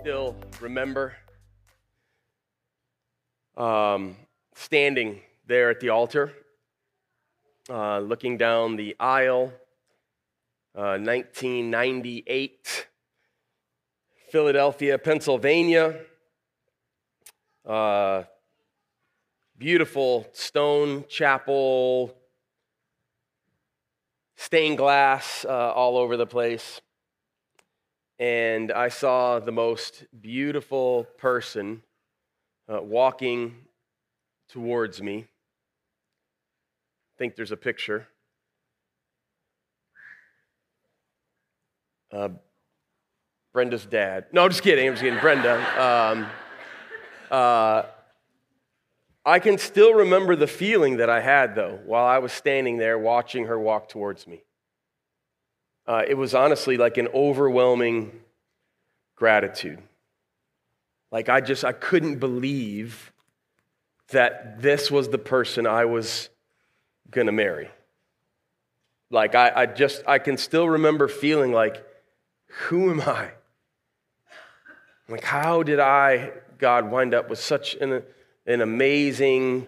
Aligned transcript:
still 0.00 0.34
remember 0.62 1.12
um, 3.58 4.16
standing 4.54 5.20
there 5.46 5.68
at 5.68 5.78
the 5.80 5.90
altar, 5.90 6.32
uh, 7.68 7.98
looking 7.98 8.38
down 8.38 8.76
the 8.76 8.96
aisle, 8.98 9.52
uh, 10.74 10.96
1998, 10.96 12.86
Philadelphia, 14.30 14.96
Pennsylvania. 14.96 16.00
Uh, 17.66 18.22
beautiful 19.58 20.26
stone 20.32 21.04
chapel, 21.10 22.16
stained 24.36 24.78
glass 24.78 25.44
uh, 25.44 25.50
all 25.50 25.98
over 25.98 26.16
the 26.16 26.26
place 26.26 26.80
and 28.20 28.70
I 28.70 28.90
saw 28.90 29.38
the 29.38 29.50
most 29.50 30.04
beautiful 30.20 31.04
person 31.16 31.82
uh, 32.70 32.82
walking 32.82 33.54
towards 34.50 35.00
me. 35.00 35.20
I 35.20 35.24
think 37.16 37.34
there's 37.34 37.50
a 37.50 37.56
picture. 37.56 38.06
Uh, 42.12 42.28
Brenda's 43.54 43.86
dad. 43.86 44.26
No, 44.32 44.44
I'm 44.44 44.50
just 44.50 44.62
kidding. 44.62 44.86
I'm 44.86 44.92
just 44.92 45.02
kidding. 45.02 45.18
Brenda. 45.18 45.56
Um, 45.82 46.26
uh, 47.30 47.84
I 49.24 49.38
can 49.38 49.56
still 49.56 49.94
remember 49.94 50.36
the 50.36 50.46
feeling 50.46 50.98
that 50.98 51.08
I 51.08 51.20
had, 51.20 51.54
though, 51.54 51.78
while 51.86 52.04
I 52.04 52.18
was 52.18 52.32
standing 52.32 52.76
there 52.76 52.98
watching 52.98 53.46
her 53.46 53.58
walk 53.58 53.88
towards 53.88 54.26
me 54.26 54.42
uh, 55.90 56.04
it 56.06 56.14
was 56.14 56.36
honestly 56.36 56.76
like 56.76 56.98
an 56.98 57.08
overwhelming 57.12 58.12
gratitude. 59.16 59.80
Like 61.10 61.28
I 61.28 61.40
just, 61.40 61.64
I 61.64 61.72
couldn't 61.72 62.20
believe 62.20 63.12
that 64.10 64.62
this 64.62 64.88
was 64.88 65.08
the 65.08 65.18
person 65.18 65.66
I 65.66 65.86
was 65.86 66.28
going 67.10 67.26
to 67.26 67.32
marry. 67.32 67.70
Like 69.10 69.34
I, 69.34 69.50
I 69.52 69.66
just, 69.66 70.04
I 70.06 70.20
can 70.20 70.36
still 70.36 70.68
remember 70.68 71.08
feeling 71.08 71.52
like, 71.52 71.84
who 72.68 72.92
am 72.92 73.00
I? 73.00 73.32
Like, 75.08 75.24
how 75.24 75.64
did 75.64 75.80
I, 75.80 76.30
God, 76.58 76.88
wind 76.88 77.14
up 77.14 77.28
with 77.28 77.40
such 77.40 77.74
an, 77.74 78.04
an 78.46 78.60
amazing, 78.60 79.66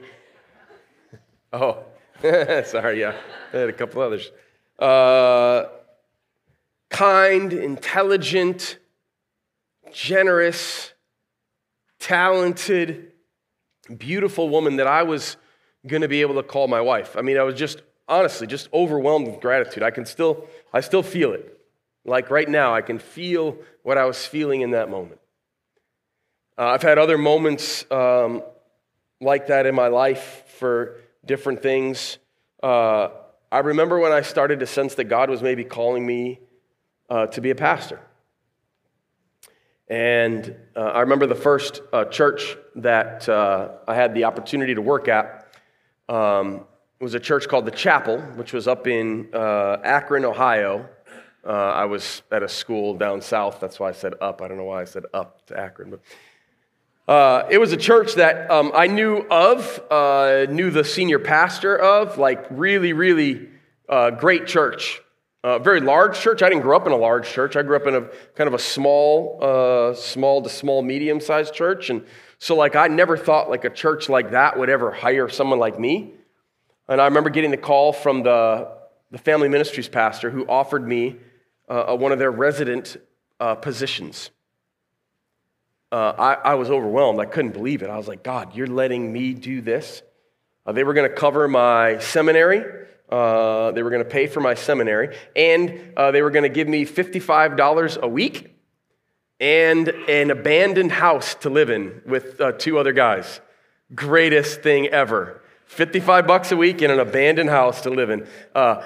oh, 1.53 1.83
sorry, 2.23 3.01
yeah, 3.01 3.17
I 3.53 3.57
had 3.57 3.69
a 3.69 3.73
couple 3.73 4.03
others. 4.03 4.31
Uh, 4.79 5.65
kind, 6.93 7.53
intelligent, 7.53 8.79
generous, 9.93 10.93
talented, 11.99 13.13
beautiful 13.99 14.49
woman 14.49 14.77
that 14.77 14.87
I 14.87 15.03
was 15.03 15.37
going 15.87 16.03
to 16.03 16.09
be 16.09 16.21
able 16.21 16.37
to 16.37 16.43
call 16.43 16.69
my 16.69 16.81
wife. 16.81 17.17
I 17.17 17.23
mean, 17.23 17.39
I 17.39 17.43
was 17.43 17.57
just 17.57 17.83
honestly 18.09 18.47
just 18.47 18.69
overwhelmed 18.73 19.27
with 19.27 19.41
gratitude. 19.41 19.83
I 19.83 19.91
can 19.91 20.05
still 20.05 20.47
I 20.73 20.81
still 20.81 21.03
feel 21.03 21.33
it. 21.33 21.59
Like 22.05 22.31
right 22.31 22.49
now, 22.49 22.75
I 22.75 22.83
can 22.83 22.99
feel 22.99 23.57
what 23.83 23.97
I 23.97 24.05
was 24.05 24.25
feeling 24.27 24.61
in 24.61 24.73
that 24.73 24.91
moment. 24.91 25.21
Uh, 26.59 26.67
I've 26.67 26.83
had 26.83 26.99
other 26.99 27.17
moments 27.17 27.85
um, 27.91 28.43
like 29.21 29.47
that 29.47 29.67
in 29.67 29.75
my 29.75 29.89
life 29.89 30.45
for 30.59 31.01
different 31.25 31.63
things. 31.63 32.19
Uh, 32.63 33.09
I 33.51 33.61
remember 33.61 33.99
when 33.99 34.13
I 34.13 34.23
started 34.23 34.61
to 34.61 34.67
sense 34.67 34.95
that 34.97 35.05
God 35.05 35.31
was 35.31 35.43
maybe 35.43 35.65
calling 35.65 36.05
me 36.05 36.41
uh, 37.13 37.27
to 37.27 37.43
be 37.43 37.51
a 37.51 37.55
pastor. 37.55 38.01
And 39.87 40.57
uh, 40.75 40.81
I 40.81 41.01
remember 41.01 41.27
the 41.27 41.35
first 41.35 41.83
uh, 41.93 42.07
church 42.07 42.57
that 42.77 43.29
uh, 43.29 43.73
I 43.87 43.95
had 43.95 44.15
the 44.15 44.25
opportunity 44.25 44.75
to 44.75 44.81
work 44.81 45.09
at 45.09 45.55
um, 46.09 46.65
was 47.03 47.13
a 47.13 47.21
church 47.21 47.49
called 47.49 47.67
the 47.67 47.71
Chapel, 47.71 48.19
which 48.37 48.55
was 48.55 48.67
up 48.67 48.87
in 48.87 49.29
uh, 49.35 49.77
Akron, 49.85 50.25
Ohio. 50.25 50.89
Uh, 51.47 51.51
I 51.51 51.85
was 51.85 52.23
at 52.31 52.43
a 52.43 52.49
school 52.49 52.95
down 52.95 53.21
south. 53.21 53.61
That's 53.61 53.79
why 53.79 53.91
I 53.91 53.93
said 53.93 54.15
up. 54.23 54.41
I 54.41 54.49
don't 54.49 54.57
know 54.57 54.65
why 54.65 54.81
I 54.81 54.87
said 54.87 55.05
up 55.13 55.45
to 55.49 55.61
Akron. 55.61 55.91
But 55.91 57.13
uh, 57.13 57.47
it 57.51 57.59
was 57.59 57.73
a 57.73 57.77
church 57.77 58.15
that 58.15 58.51
um, 58.51 58.73
I 58.75 58.87
knew 58.87 59.19
of, 59.31 59.81
knew 60.49 60.71
the 60.71 60.85
senior 60.85 61.19
pastor 61.19 61.77
of, 61.77 62.17
like 62.17 62.47
really, 62.49 62.95
really 62.95 63.51
great 64.17 64.47
church 64.47 65.02
a 65.45 65.59
very 65.59 65.81
large 65.81 66.19
church. 66.21 66.43
I 66.43 66.49
didn't 66.49 66.63
grow 66.63 66.77
up 66.77 66.87
in 66.87 66.93
a 66.93 66.97
large 66.97 67.29
church. 67.29 67.57
I 67.57 67.63
grew 67.63 67.77
up 67.77 67.87
in 67.87 67.95
a 67.95 68.03
kind 68.35 68.47
of 68.47 68.55
a 68.55 68.59
small, 68.59 69.39
uh, 69.43 69.95
small 69.95 70.43
to 70.43 70.49
small, 70.49 70.83
medium 70.83 71.21
sized 71.21 71.53
church. 71.53 71.91
And 71.91 72.05
so, 72.39 72.55
like, 72.55 72.77
I 72.77 72.89
never 72.89 73.17
thought 73.17 73.51
like 73.51 73.65
a 73.65 73.71
church 73.71 74.09
like 74.09 74.31
that 74.31 74.59
would 74.59 74.71
ever 74.71 74.93
hire 74.93 75.29
someone 75.29 75.59
like 75.59 75.79
me. 75.79 76.15
And 76.89 77.01
I 77.01 77.07
remember 77.07 77.31
getting 77.31 77.51
the 77.51 77.57
call 77.57 77.93
from 77.93 78.23
the, 78.23 78.69
the 79.11 79.19
family 79.19 79.49
ministries 79.49 79.89
pastor 79.89 80.31
who 80.31 80.47
offered 80.47 80.87
me 80.87 81.17
uh, 81.69 81.97
one 81.97 82.13
of 82.13 82.19
their 82.19 82.31
resident 82.31 82.97
uh, 83.41 83.55
positions. 83.55 84.31
Uh, 85.91 86.15
I, 86.19 86.53
I, 86.53 86.55
was 86.55 86.71
overwhelmed. 86.71 87.21
I 87.21 87.27
couldn't 87.27 87.53
believe 87.53 87.83
it. 87.83 87.91
I 87.91 87.99
was 87.99 88.09
like, 88.09 88.23
God, 88.23 88.57
you're 88.57 88.67
letting 88.67 89.13
me 89.13 89.35
do 89.35 89.61
this? 89.61 90.03
Uh, 90.65 90.73
they 90.73 90.85
were 90.85 90.95
going 90.95 91.09
to 91.09 91.15
cover 91.15 91.47
my 91.49 91.99
seminary 91.99 92.87
uh, 93.13 93.73
they 93.73 93.83
were 93.83 93.91
going 93.91 94.03
to 94.03 94.09
pay 94.09 94.27
for 94.27 94.41
my 94.41 94.55
seminary, 94.55 95.15
and 95.37 95.93
uh, 95.99 96.11
they 96.11 96.23
were 96.23 96.31
going 96.31 96.45
to 96.45 96.49
give 96.49 96.67
me 96.67 96.87
$55 96.87 98.01
a 98.01 98.09
week 98.09 98.57
and 99.39 99.89
an 99.89 100.31
abandoned 100.31 100.93
house 100.93 101.35
to 101.35 101.51
live 101.51 101.69
in 101.69 102.01
with 102.07 102.41
uh, 102.41 102.53
two 102.53 102.79
other 102.79 102.95
guys. 102.95 103.43
Greatest 103.95 104.63
thing 104.63 104.87
ever. 104.87 105.43
55 105.67 106.27
bucks 106.27 106.53
a 106.53 106.57
week 106.57 106.81
in 106.81 106.91
an 106.91 107.01
abandoned 107.01 107.51
house 107.51 107.83
to 107.83 107.91
live 107.91 108.09
in. 108.09 108.27
Uh, 108.55 108.83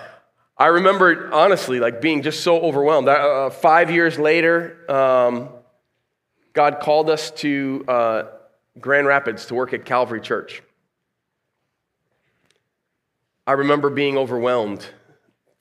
I 0.59 0.67
remember, 0.67 1.33
honestly, 1.33 1.79
like 1.79 2.01
being 2.01 2.23
just 2.23 2.43
so 2.43 2.59
overwhelmed. 2.61 3.09
Uh, 3.09 3.51
five 3.51 3.93
years 3.93 4.19
later, 4.19 4.91
um, 4.91 5.51
God 6.53 6.81
called 6.81 7.11
us 7.11 7.31
to 7.33 7.85
Grand 8.81 9.07
Rapids 9.07 9.47
to 9.47 9.55
work 9.55 9.73
at 9.73 9.85
Calvary 9.85 10.21
Church. 10.21 10.63
I 13.47 13.53
remember 13.53 13.91
being 13.91 14.19
overwhelmed 14.19 14.85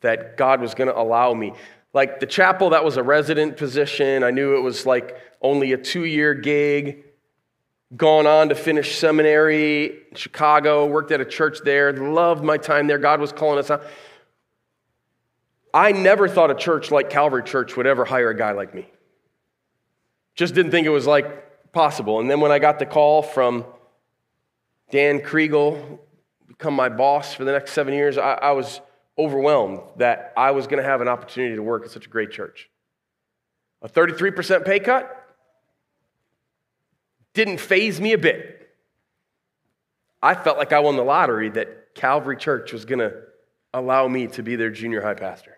that 0.02 0.38
God 0.38 0.62
was 0.62 0.74
going 0.74 0.88
to 0.88 0.98
allow 0.98 1.34
me. 1.34 1.54
Like 1.94 2.20
the 2.20 2.26
chapel, 2.26 2.72
that 2.72 2.84
was 2.84 2.98
a 2.98 3.04
resident 3.04 3.58
position. 3.58 4.24
I 4.24 4.32
knew 4.32 4.56
it 4.58 4.62
was 4.62 4.86
like 4.86 5.18
only 5.42 5.74
a 5.74 5.78
two 5.78 6.06
year 6.06 6.34
gig. 6.34 7.04
Gone 7.96 8.26
on 8.26 8.50
to 8.50 8.56
finish 8.56 8.98
seminary 8.98 9.86
in 10.10 10.16
Chicago, 10.16 10.88
worked 10.88 11.12
at 11.12 11.22
a 11.22 11.26
church 11.26 11.60
there, 11.64 11.94
loved 11.94 12.44
my 12.44 12.58
time 12.58 12.88
there. 12.88 12.98
God 12.98 13.22
was 13.22 13.32
calling 13.32 13.60
us 13.60 13.70
out. 13.70 13.84
I 15.74 15.92
never 15.92 16.28
thought 16.28 16.50
a 16.50 16.56
church 16.56 16.90
like 16.90 17.10
Calvary 17.10 17.44
Church 17.44 17.78
would 17.78 17.86
ever 17.86 18.04
hire 18.04 18.30
a 18.30 18.38
guy 18.38 18.52
like 18.52 18.74
me. 18.74 18.90
Just 20.34 20.56
didn't 20.56 20.72
think 20.72 20.88
it 20.88 20.90
was 20.90 21.06
like 21.06 21.72
possible. 21.72 22.20
And 22.20 22.30
then 22.30 22.40
when 22.40 22.52
I 22.52 22.60
got 22.60 22.80
the 22.80 22.86
call 22.86 23.22
from 23.22 23.66
Dan 24.90 25.20
Kriegel, 25.20 26.00
become 26.48 26.74
my 26.74 26.90
boss 26.90 27.34
for 27.34 27.44
the 27.44 27.52
next 27.52 27.74
seven 27.74 27.94
years, 27.94 28.18
I, 28.18 28.34
I 28.34 28.52
was 28.52 28.82
overwhelmed 29.18 29.82
that 29.98 30.34
I 30.36 30.52
was 30.52 30.68
going 30.68 30.82
to 30.82 30.88
have 30.88 31.02
an 31.02 31.08
opportunity 31.08 31.56
to 31.56 31.64
work 31.64 31.86
at 31.86 31.92
such 31.92 32.06
a 32.06 32.10
great 32.10 32.32
church. 32.32 32.70
A 33.82 33.90
33% 33.90 34.66
pay 34.66 34.80
cut 34.80 35.24
didn't 37.34 37.60
faze 37.60 38.00
me 38.00 38.14
a 38.14 38.18
bit. 38.18 38.70
I 40.22 40.34
felt 40.34 40.58
like 40.58 40.74
I 40.74 40.80
won 40.80 40.96
the 40.96 41.04
lottery 41.04 41.50
that 41.50 41.94
Calvary 41.94 42.38
Church 42.38 42.74
was 42.74 42.86
going 42.86 43.00
to 43.00 43.14
allow 43.74 44.08
me 44.08 44.28
to 44.28 44.42
be 44.42 44.56
their 44.56 44.72
junior 44.72 45.02
high 45.02 45.14
pastor. 45.14 45.58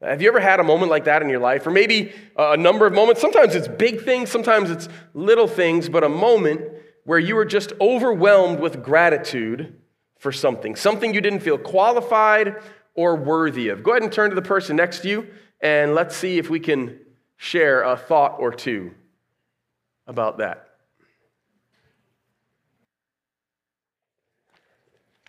Have 0.00 0.20
you 0.20 0.28
ever 0.28 0.40
had 0.40 0.60
a 0.60 0.64
moment 0.64 0.90
like 0.90 1.04
that 1.04 1.22
in 1.22 1.28
your 1.28 1.40
life? 1.40 1.66
Or 1.66 1.70
maybe 1.70 2.12
a 2.36 2.56
number 2.56 2.86
of 2.86 2.92
moments? 2.92 3.20
Sometimes 3.20 3.54
it's 3.54 3.68
big 3.68 4.02
things, 4.02 4.30
sometimes 4.30 4.70
it's 4.70 4.88
little 5.14 5.48
things, 5.48 5.88
but 5.88 6.04
a 6.04 6.08
moment 6.08 6.62
where 7.06 7.18
you 7.18 7.36
were 7.36 7.44
just 7.44 7.72
overwhelmed 7.80 8.60
with 8.60 8.82
gratitude 8.82 9.74
for 10.18 10.32
something, 10.32 10.76
something 10.76 11.14
you 11.14 11.20
didn't 11.20 11.40
feel 11.40 11.56
qualified 11.56 12.56
or 12.94 13.16
worthy 13.16 13.68
of. 13.68 13.82
Go 13.82 13.92
ahead 13.92 14.02
and 14.02 14.12
turn 14.12 14.30
to 14.30 14.36
the 14.36 14.42
person 14.42 14.76
next 14.76 15.00
to 15.00 15.08
you 15.08 15.26
and 15.60 15.94
let's 15.94 16.16
see 16.16 16.36
if 16.36 16.50
we 16.50 16.60
can 16.60 16.98
share 17.36 17.82
a 17.82 17.96
thought 17.96 18.36
or 18.38 18.52
two 18.52 18.92
about 20.06 20.38
that. 20.38 20.68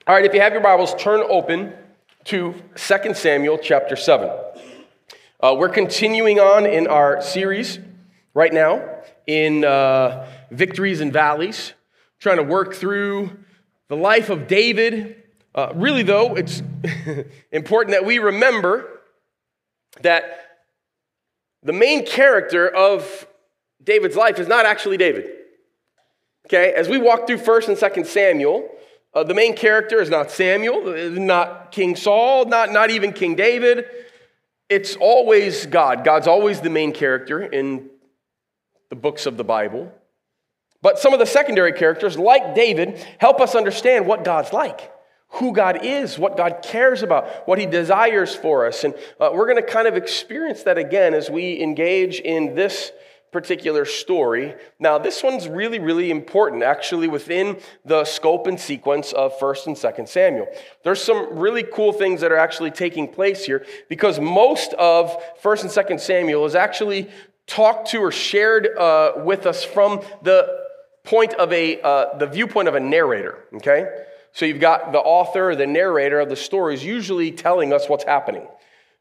All 0.07 0.15
right, 0.15 0.25
if 0.25 0.33
you 0.33 0.41
have 0.41 0.53
your 0.53 0.62
Bibles, 0.62 0.95
turn 0.95 1.21
open 1.29 1.74
to 2.25 2.56
2 2.75 3.13
Samuel 3.13 3.57
chapter 3.57 3.95
7. 3.95 4.29
Uh, 5.39 5.56
we're 5.57 5.69
continuing 5.69 6.39
on 6.39 6.65
in 6.65 6.88
our 6.88 7.21
series 7.21 7.77
right 8.33 8.53
now 8.53 9.03
in 9.27 9.63
uh, 9.63 10.25
victories 10.51 11.01
and 11.01 11.11
valleys, 11.11 11.73
trying 12.19 12.38
to 12.38 12.44
work 12.44 12.75
through 12.75 13.38
the 13.88 13.95
life 13.95 14.29
of 14.29 14.47
David. 14.47 15.23
Uh, 15.53 15.71
really, 15.75 16.03
though, 16.03 16.35
it's 16.35 16.61
important 17.51 17.91
that 17.91 18.05
we 18.05 18.19
remember 18.19 19.01
that 20.01 20.47
the 21.63 21.73
main 21.73 22.05
character 22.05 22.67
of 22.67 23.27
David's 23.83 24.15
life 24.15 24.39
is 24.39 24.47
not 24.47 24.65
actually 24.65 24.97
David. 24.97 25.29
Okay, 26.47 26.71
as 26.73 26.88
we 26.88 26.97
walk 26.97 27.27
through 27.27 27.39
1st 27.39 27.69
and 27.69 27.77
2nd 27.77 28.05
Samuel, 28.05 28.69
uh, 29.13 29.23
the 29.23 29.33
main 29.33 29.55
character 29.55 30.01
is 30.01 30.09
not 30.09 30.31
Samuel, 30.31 31.09
not 31.09 31.71
King 31.71 31.95
Saul, 31.95 32.45
not, 32.45 32.71
not 32.71 32.89
even 32.89 33.11
King 33.11 33.35
David. 33.35 33.85
It's 34.69 34.95
always 34.97 35.65
God. 35.65 36.03
God's 36.03 36.27
always 36.27 36.61
the 36.61 36.69
main 36.69 36.91
character 36.91 37.41
in 37.41 37.89
the 38.89 38.95
books 38.95 39.25
of 39.25 39.38
the 39.38 39.43
Bible. 39.43 39.91
But 40.81 41.00
some 41.00 41.13
of 41.13 41.19
the 41.19 41.25
secondary 41.25 41.74
characters, 41.74 42.18
like 42.18 42.53
David, 42.53 43.03
help 43.19 43.41
us 43.41 43.56
understand 43.56 44.06
what 44.06 44.24
God's 44.24 44.53
like, 44.53 44.91
who 45.29 45.53
God 45.53 45.83
is, 45.83 46.19
what 46.19 46.38
God 46.38 46.59
cares 46.63 47.01
about, 47.01 47.47
what 47.47 47.59
He 47.59 47.65
desires 47.65 48.35
for 48.35 48.68
us. 48.68 48.83
And 48.83 48.94
uh, 49.19 49.31
we're 49.33 49.47
going 49.47 49.63
to 49.63 49.68
kind 49.68 49.88
of 49.88 49.95
experience 49.95 50.63
that 50.63 50.77
again 50.77 51.13
as 51.13 51.29
we 51.29 51.62
engage 51.62 52.19
in 52.19 52.56
this 52.56 52.91
particular 53.31 53.85
story. 53.85 54.56
Now, 54.79 54.97
this 54.97 55.21
one's 55.21 55.47
really, 55.47 55.79
really 55.79 56.12
important, 56.12 56.63
actually, 56.63 57.07
within 57.07 57.59
the 57.83 58.06
scope 58.06 58.47
and 58.47 58.59
sequence 58.59 59.12
of 59.13 59.38
1st 59.39 59.68
and 59.68 59.75
2nd 59.75 60.07
Samuel. 60.07 60.47
There's 60.83 61.03
some 61.03 61.38
really 61.38 61.63
cool 61.63 61.91
things 61.91 62.21
that 62.21 62.31
are 62.31 62.38
actually 62.38 62.71
taking 62.71 63.07
place 63.07 63.44
here 63.44 63.65
because 63.89 64.19
most 64.19 64.74
of 64.74 65.15
1st 65.41 65.62
and 65.63 65.71
2nd 65.71 66.00
Samuel 66.00 66.45
is 66.45 66.56
actually 66.56 67.09
talked 67.47 67.89
to 67.89 68.00
or 68.00 68.12
shared 68.12 68.69
uh, 68.77 69.13
with 69.18 69.45
us 69.45 69.63
from 69.63 70.01
the 70.21 70.66
point 71.07 71.33
of 71.36 71.51
a, 71.54 71.81
uh, 71.81 72.18
the 72.18 72.27
viewpoint 72.27 72.68
of 72.68 72.75
a 72.75 72.80
narrator, 72.80 73.45
okay? 73.56 73.86
So 74.33 74.45
you've 74.45 74.59
got 74.59 74.92
the 74.92 75.00
author, 75.00 75.56
the 75.56 75.65
narrator 75.65 76.19
of 76.19 76.30
the 76.30 76.36
story 76.36 76.75
is 76.75 76.83
usually 76.83 77.31
telling 77.31 77.74
us 77.74 77.88
what's 77.88 78.04
happening. 78.04 78.45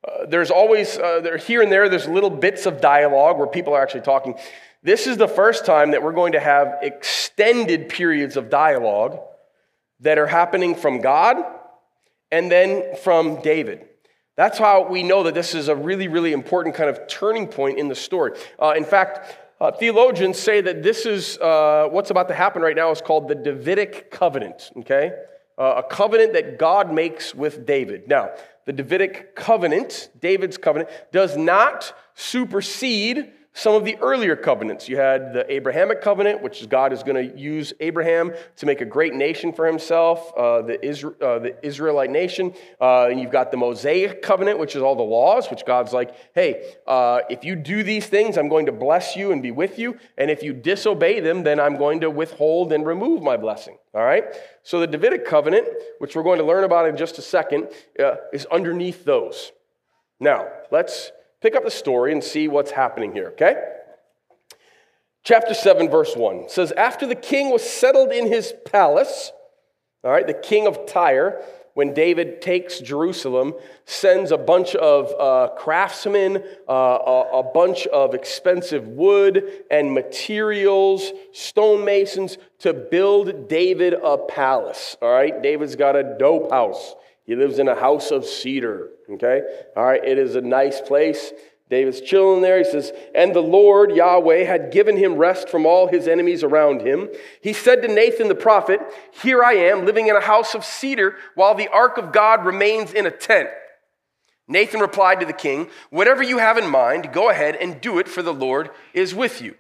Uh, 0.07 0.27
there's 0.27 0.53
always, 0.53 0.97
uh, 0.97 1.21
there, 1.21 1.37
here 1.37 1.63
and 1.63 1.71
there, 1.71 1.89
there's 1.89 2.07
little 2.07 2.31
bits 2.31 2.65
of 2.65 2.81
dialogue 2.81 3.39
where 3.39 3.49
people 3.49 3.75
are 3.75 3.83
actually 3.83 4.03
talking. 4.03 4.35
This 4.85 5.09
is 5.09 5.17
the 5.17 5.27
first 5.27 5.67
time 5.67 5.91
that 5.91 6.03
we're 6.03 6.13
going 6.13 6.33
to 6.33 6.41
have 6.41 6.77
extended 6.81 7.89
periods 7.89 8.37
of 8.37 8.51
dialogue 8.51 9.19
that 10.01 10.17
are 10.17 10.29
happening 10.29 10.77
from 10.77 11.01
God 11.01 11.37
and 12.31 12.51
then 12.51 12.95
from 13.03 13.43
David. 13.43 13.85
That's 14.37 14.59
how 14.59 14.87
we 14.87 15.03
know 15.03 15.25
that 15.25 15.35
this 15.35 15.55
is 15.55 15.67
a 15.67 15.75
really, 15.75 16.07
really 16.07 16.33
important 16.33 16.77
kind 16.77 16.89
of 16.89 17.09
turning 17.09 17.49
point 17.49 17.79
in 17.79 17.89
the 17.89 17.95
story. 17.95 18.39
Uh, 18.63 18.75
in 18.77 18.85
fact, 18.85 19.37
uh, 19.61 19.73
theologians 19.73 20.39
say 20.39 20.61
that 20.61 20.83
this 20.83 21.07
is 21.07 21.39
uh, 21.39 21.89
what's 21.91 22.11
about 22.11 22.29
to 22.29 22.35
happen 22.35 22.63
right 22.63 22.77
now 22.77 22.91
is 22.91 23.01
called 23.01 23.29
the 23.29 23.35
Davidic 23.35 24.11
covenant, 24.11 24.71
okay? 24.79 25.13
Uh, 25.59 25.75
a 25.77 25.83
covenant 25.83 26.35
that 26.35 26.59
God 26.59 26.93
makes 26.93 27.35
with 27.35 27.65
David. 27.65 28.07
Now, 28.07 28.31
the 28.67 28.73
Davidic 28.73 29.35
covenant, 29.35 30.11
David's 30.21 30.59
covenant, 30.59 30.91
does 31.13 31.37
not 31.37 31.95
supersede 32.15 33.33
some 33.57 33.75
of 33.75 33.87
the 33.87 33.97
earlier 34.03 34.37
covenants. 34.37 34.87
You 34.87 34.99
had 34.99 35.33
the 35.33 35.51
Abrahamic 35.51 36.03
covenant, 36.03 36.43
which 36.43 36.61
is 36.61 36.67
God 36.67 36.93
is 36.93 37.03
going 37.03 37.17
to 37.17 37.39
use 37.39 37.73
Abraham 37.81 38.35
to 38.57 38.67
make 38.67 38.83
a 38.83 38.85
great 38.85 39.15
nation 39.15 39.51
for 39.51 39.67
himself, 39.67 40.31
uh, 40.37 40.61
the, 40.61 40.77
Isra- 40.77 41.23
uh, 41.23 41.39
the, 41.39 41.67
Israelite 41.67 42.11
nation. 42.11 42.53
Uh, 42.79 43.07
and 43.07 43.19
you've 43.19 43.33
got 43.33 43.51
the 43.51 43.57
Mosaic 43.57 44.21
covenant, 44.21 44.59
which 44.59 44.77
is 44.77 44.83
all 44.83 44.95
the 44.95 45.03
laws, 45.03 45.51
which 45.51 45.65
God's 45.65 45.95
like, 45.95 46.15
hey, 46.35 46.75
uh, 46.87 47.21
if 47.31 47.45
you 47.45 47.57
do 47.57 47.83
these 47.83 48.05
things, 48.07 48.37
I'm 48.37 48.51
going 48.51 48.67
to 48.67 48.73
bless 48.73 49.17
you 49.17 49.33
and 49.33 49.43
be 49.43 49.53
with 49.53 49.79
you. 49.79 49.99
And 50.19 50.31
if 50.31 50.43
you 50.43 50.53
disobey 50.53 51.21
them, 51.21 51.43
then 51.43 51.59
I'm 51.59 51.79
going 51.79 52.01
to 52.01 52.11
withhold 52.11 52.75
and 52.75 52.85
remove 52.85 53.23
my 53.23 53.39
blessing. 53.39 53.79
All 53.95 54.05
right? 54.05 54.25
So 54.65 54.81
the 54.81 54.87
Davidic 54.87 55.25
covenant, 55.25 55.67
which 55.99 56.15
we're 56.15 56.25
going 56.25 56.41
to 56.41 56.45
learn 56.45 56.65
about 56.65 56.91
in 56.91 56.97
just 56.99 57.17
a 57.17 57.23
second, 57.23 57.71
uh, 57.99 58.17
is 58.35 58.45
underneath 58.53 59.07
those. 59.07 59.53
Now, 60.21 60.47
let's 60.71 61.11
pick 61.41 61.57
up 61.57 61.65
the 61.65 61.71
story 61.71 62.13
and 62.13 62.23
see 62.23 62.49
what's 62.49 62.71
happening 62.71 63.13
here, 63.13 63.29
okay? 63.29 63.55
Chapter 65.23 65.55
7, 65.55 65.91
verse 65.91 66.15
1 66.15 66.49
says, 66.49 66.73
After 66.73 67.07
the 67.07 67.17
king 67.17 67.51
was 67.51 67.69
settled 67.69 68.13
in 68.13 68.29
his 68.29 68.55
palace, 68.65 69.33
all 70.05 70.13
right, 70.13 70.27
the 70.27 70.35
king 70.35 70.69
of 70.69 70.87
Tyre, 70.87 71.43
when 71.75 71.93
David 71.93 72.41
takes 72.41 72.79
Jerusalem, 72.79 73.53
sends 73.85 74.31
a 74.31 74.39
bunch 74.39 74.75
of 74.77 75.13
uh, 75.21 75.53
craftsmen, 75.59 76.43
uh, 76.67 76.73
a, 76.73 77.41
a, 77.41 77.43
bunch 77.43 77.87
of 77.89 78.15
expensive 78.15 78.87
wood 78.89 79.45
and 79.71 79.93
materials, 79.93 81.13
stonemasons 81.33 82.39
to 82.61 82.73
build 82.73 83.49
David 83.49 83.93
a 83.93 84.17
palace. 84.17 84.97
All 85.03 85.13
right, 85.13 85.43
David's 85.43 85.77
got 85.77 85.97
a 85.97 86.17
dope 86.19 86.51
house. 86.51 86.95
He 87.27 87.35
lives 87.35 87.59
in 87.59 87.69
a 87.69 87.79
house 87.79 88.11
of 88.11 88.25
cedar. 88.25 88.91
Okay? 89.11 89.43
All 89.77 89.85
right, 89.85 90.05
it 90.05 90.19
is 90.19 90.37
a 90.37 90.41
nice 90.41 90.81
place. 90.81 91.33
David's 91.69 92.01
chilling 92.01 92.43
there. 92.43 92.59
He 92.59 92.65
says, 92.65 92.93
And 93.15 93.35
the 93.35 93.41
Lord 93.41 93.91
Yahweh 93.91 94.45
had 94.45 94.71
given 94.71 94.97
him 94.97 95.17
rest 95.17 95.49
from 95.49 95.67
all 95.67 95.89
his 95.89 96.07
enemies 96.07 96.45
around 96.45 96.83
him. 96.83 97.09
He 97.41 97.53
said 97.53 97.83
to 97.83 97.89
Nathan 97.89 98.29
the 98.29 98.37
prophet, 98.37 98.81
Here 99.23 99.43
I 99.43 99.55
am, 99.55 99.85
living 99.85 100.07
in 100.07 100.15
a 100.15 100.21
house 100.21 100.55
of 100.55 100.65
cedar, 100.65 101.17
while 101.35 101.55
the 101.55 101.69
ark 101.69 101.99
of 101.99 102.13
God 102.13 102.47
remains 102.47 102.93
in 102.93 103.05
a 103.05 103.11
tent. 103.11 103.49
Nathan 104.47 104.79
replied 104.79 105.19
to 105.19 105.27
the 105.27 105.33
king, 105.33 105.69
Whatever 105.91 106.23
you 106.23 106.39
have 106.39 106.57
in 106.57 106.71
mind, 106.71 107.13
go 107.13 107.31
ahead 107.31 107.57
and 107.57 107.81
do 107.81 107.99
it, 107.99 108.07
for 108.09 108.23
the 108.23 108.35
Lord 108.35 108.71
is 108.95 109.13
with 109.13 109.43
you. 109.43 109.57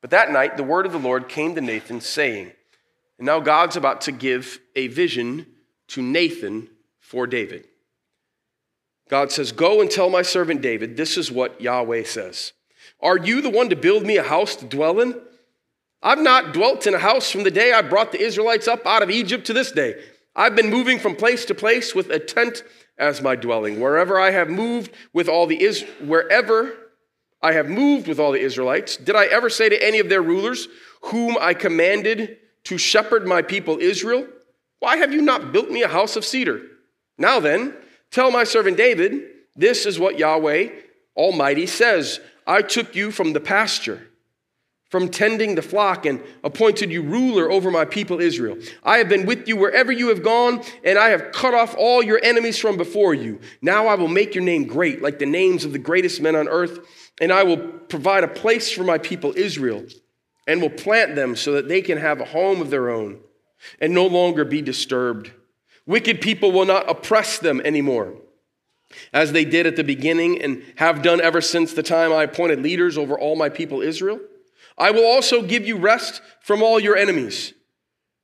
But 0.00 0.10
that 0.10 0.32
night, 0.32 0.56
the 0.56 0.64
word 0.64 0.86
of 0.86 0.92
the 0.92 0.98
Lord 0.98 1.28
came 1.28 1.54
to 1.54 1.60
Nathan, 1.60 2.00
saying, 2.00 2.52
And 3.18 3.26
now 3.26 3.40
God's 3.40 3.76
about 3.76 4.00
to 4.02 4.12
give 4.12 4.58
a 4.74 4.86
vision 4.86 5.46
to 5.88 6.02
Nathan 6.02 6.68
for 7.00 7.26
David. 7.26 7.66
God 9.08 9.32
says, 9.32 9.52
Go 9.52 9.80
and 9.80 9.90
tell 9.90 10.10
my 10.10 10.22
servant 10.22 10.60
David, 10.60 10.96
this 10.96 11.16
is 11.16 11.32
what 11.32 11.60
Yahweh 11.60 12.04
says. 12.04 12.52
Are 13.00 13.18
you 13.18 13.40
the 13.40 13.50
one 13.50 13.70
to 13.70 13.76
build 13.76 14.04
me 14.04 14.16
a 14.16 14.22
house 14.22 14.56
to 14.56 14.64
dwell 14.64 15.00
in? 15.00 15.20
I've 16.02 16.20
not 16.20 16.54
dwelt 16.54 16.86
in 16.86 16.94
a 16.94 16.98
house 16.98 17.30
from 17.30 17.42
the 17.42 17.50
day 17.50 17.72
I 17.72 17.82
brought 17.82 18.12
the 18.12 18.20
Israelites 18.20 18.68
up 18.68 18.86
out 18.86 19.02
of 19.02 19.10
Egypt 19.10 19.46
to 19.46 19.52
this 19.52 19.72
day. 19.72 20.00
I've 20.36 20.54
been 20.54 20.70
moving 20.70 20.98
from 20.98 21.16
place 21.16 21.44
to 21.46 21.54
place 21.54 21.94
with 21.94 22.10
a 22.10 22.20
tent 22.20 22.62
as 22.96 23.20
my 23.20 23.34
dwelling. 23.34 23.80
Wherever 23.80 24.20
I 24.20 24.30
have 24.30 24.48
moved 24.48 24.92
with 25.12 25.28
all 25.28 25.46
the 25.46 25.60
Is- 25.60 25.84
wherever 26.00 26.76
I 27.42 27.52
have 27.52 27.68
moved 27.68 28.06
with 28.06 28.20
all 28.20 28.32
the 28.32 28.40
Israelites, 28.40 28.96
did 28.96 29.16
I 29.16 29.26
ever 29.26 29.50
say 29.50 29.68
to 29.68 29.84
any 29.84 29.98
of 29.98 30.08
their 30.08 30.22
rulers, 30.22 30.68
whom 31.02 31.36
I 31.40 31.54
commanded 31.54 32.38
to 32.64 32.78
shepherd 32.78 33.26
my 33.26 33.42
people 33.42 33.78
Israel, 33.80 34.26
why 34.80 34.96
have 34.96 35.12
you 35.12 35.22
not 35.22 35.52
built 35.52 35.70
me 35.70 35.82
a 35.82 35.88
house 35.88 36.16
of 36.16 36.24
cedar? 36.24 36.62
Now 37.16 37.40
then, 37.40 37.74
tell 38.10 38.30
my 38.30 38.44
servant 38.44 38.76
David, 38.76 39.22
this 39.56 39.86
is 39.86 39.98
what 39.98 40.18
Yahweh 40.18 40.70
Almighty 41.16 41.66
says 41.66 42.20
I 42.46 42.62
took 42.62 42.94
you 42.94 43.10
from 43.10 43.32
the 43.32 43.40
pasture, 43.40 44.08
from 44.88 45.08
tending 45.08 45.54
the 45.54 45.62
flock, 45.62 46.06
and 46.06 46.22
appointed 46.42 46.90
you 46.90 47.02
ruler 47.02 47.50
over 47.50 47.70
my 47.70 47.84
people 47.84 48.20
Israel. 48.20 48.56
I 48.82 48.98
have 48.98 49.08
been 49.08 49.26
with 49.26 49.48
you 49.48 49.56
wherever 49.56 49.92
you 49.92 50.08
have 50.08 50.22
gone, 50.22 50.62
and 50.84 50.98
I 50.98 51.10
have 51.10 51.32
cut 51.32 51.52
off 51.52 51.74
all 51.76 52.02
your 52.02 52.20
enemies 52.22 52.58
from 52.58 52.76
before 52.76 53.12
you. 53.12 53.40
Now 53.60 53.88
I 53.88 53.96
will 53.96 54.08
make 54.08 54.34
your 54.34 54.44
name 54.44 54.64
great, 54.64 55.02
like 55.02 55.18
the 55.18 55.26
names 55.26 55.64
of 55.64 55.72
the 55.72 55.78
greatest 55.78 56.22
men 56.22 56.36
on 56.36 56.48
earth, 56.48 56.78
and 57.20 57.32
I 57.32 57.42
will 57.42 57.58
provide 57.58 58.24
a 58.24 58.28
place 58.28 58.70
for 58.70 58.84
my 58.84 58.96
people 58.96 59.34
Israel, 59.36 59.84
and 60.46 60.62
will 60.62 60.70
plant 60.70 61.16
them 61.16 61.36
so 61.36 61.52
that 61.52 61.68
they 61.68 61.82
can 61.82 61.98
have 61.98 62.20
a 62.20 62.24
home 62.24 62.62
of 62.62 62.70
their 62.70 62.88
own 62.88 63.20
and 63.80 63.92
no 63.92 64.06
longer 64.06 64.44
be 64.44 64.62
disturbed. 64.62 65.32
Wicked 65.86 66.20
people 66.20 66.52
will 66.52 66.66
not 66.66 66.88
oppress 66.88 67.38
them 67.38 67.60
anymore, 67.64 68.14
as 69.12 69.32
they 69.32 69.44
did 69.44 69.66
at 69.66 69.76
the 69.76 69.84
beginning 69.84 70.40
and 70.40 70.62
have 70.76 71.02
done 71.02 71.20
ever 71.20 71.40
since 71.40 71.72
the 71.72 71.82
time 71.82 72.12
I 72.12 72.24
appointed 72.24 72.60
leaders 72.60 72.98
over 72.98 73.18
all 73.18 73.36
my 73.36 73.48
people 73.48 73.80
Israel. 73.80 74.20
I 74.76 74.90
will 74.90 75.04
also 75.04 75.42
give 75.42 75.66
you 75.66 75.76
rest 75.76 76.20
from 76.40 76.62
all 76.62 76.78
your 76.78 76.96
enemies. 76.96 77.54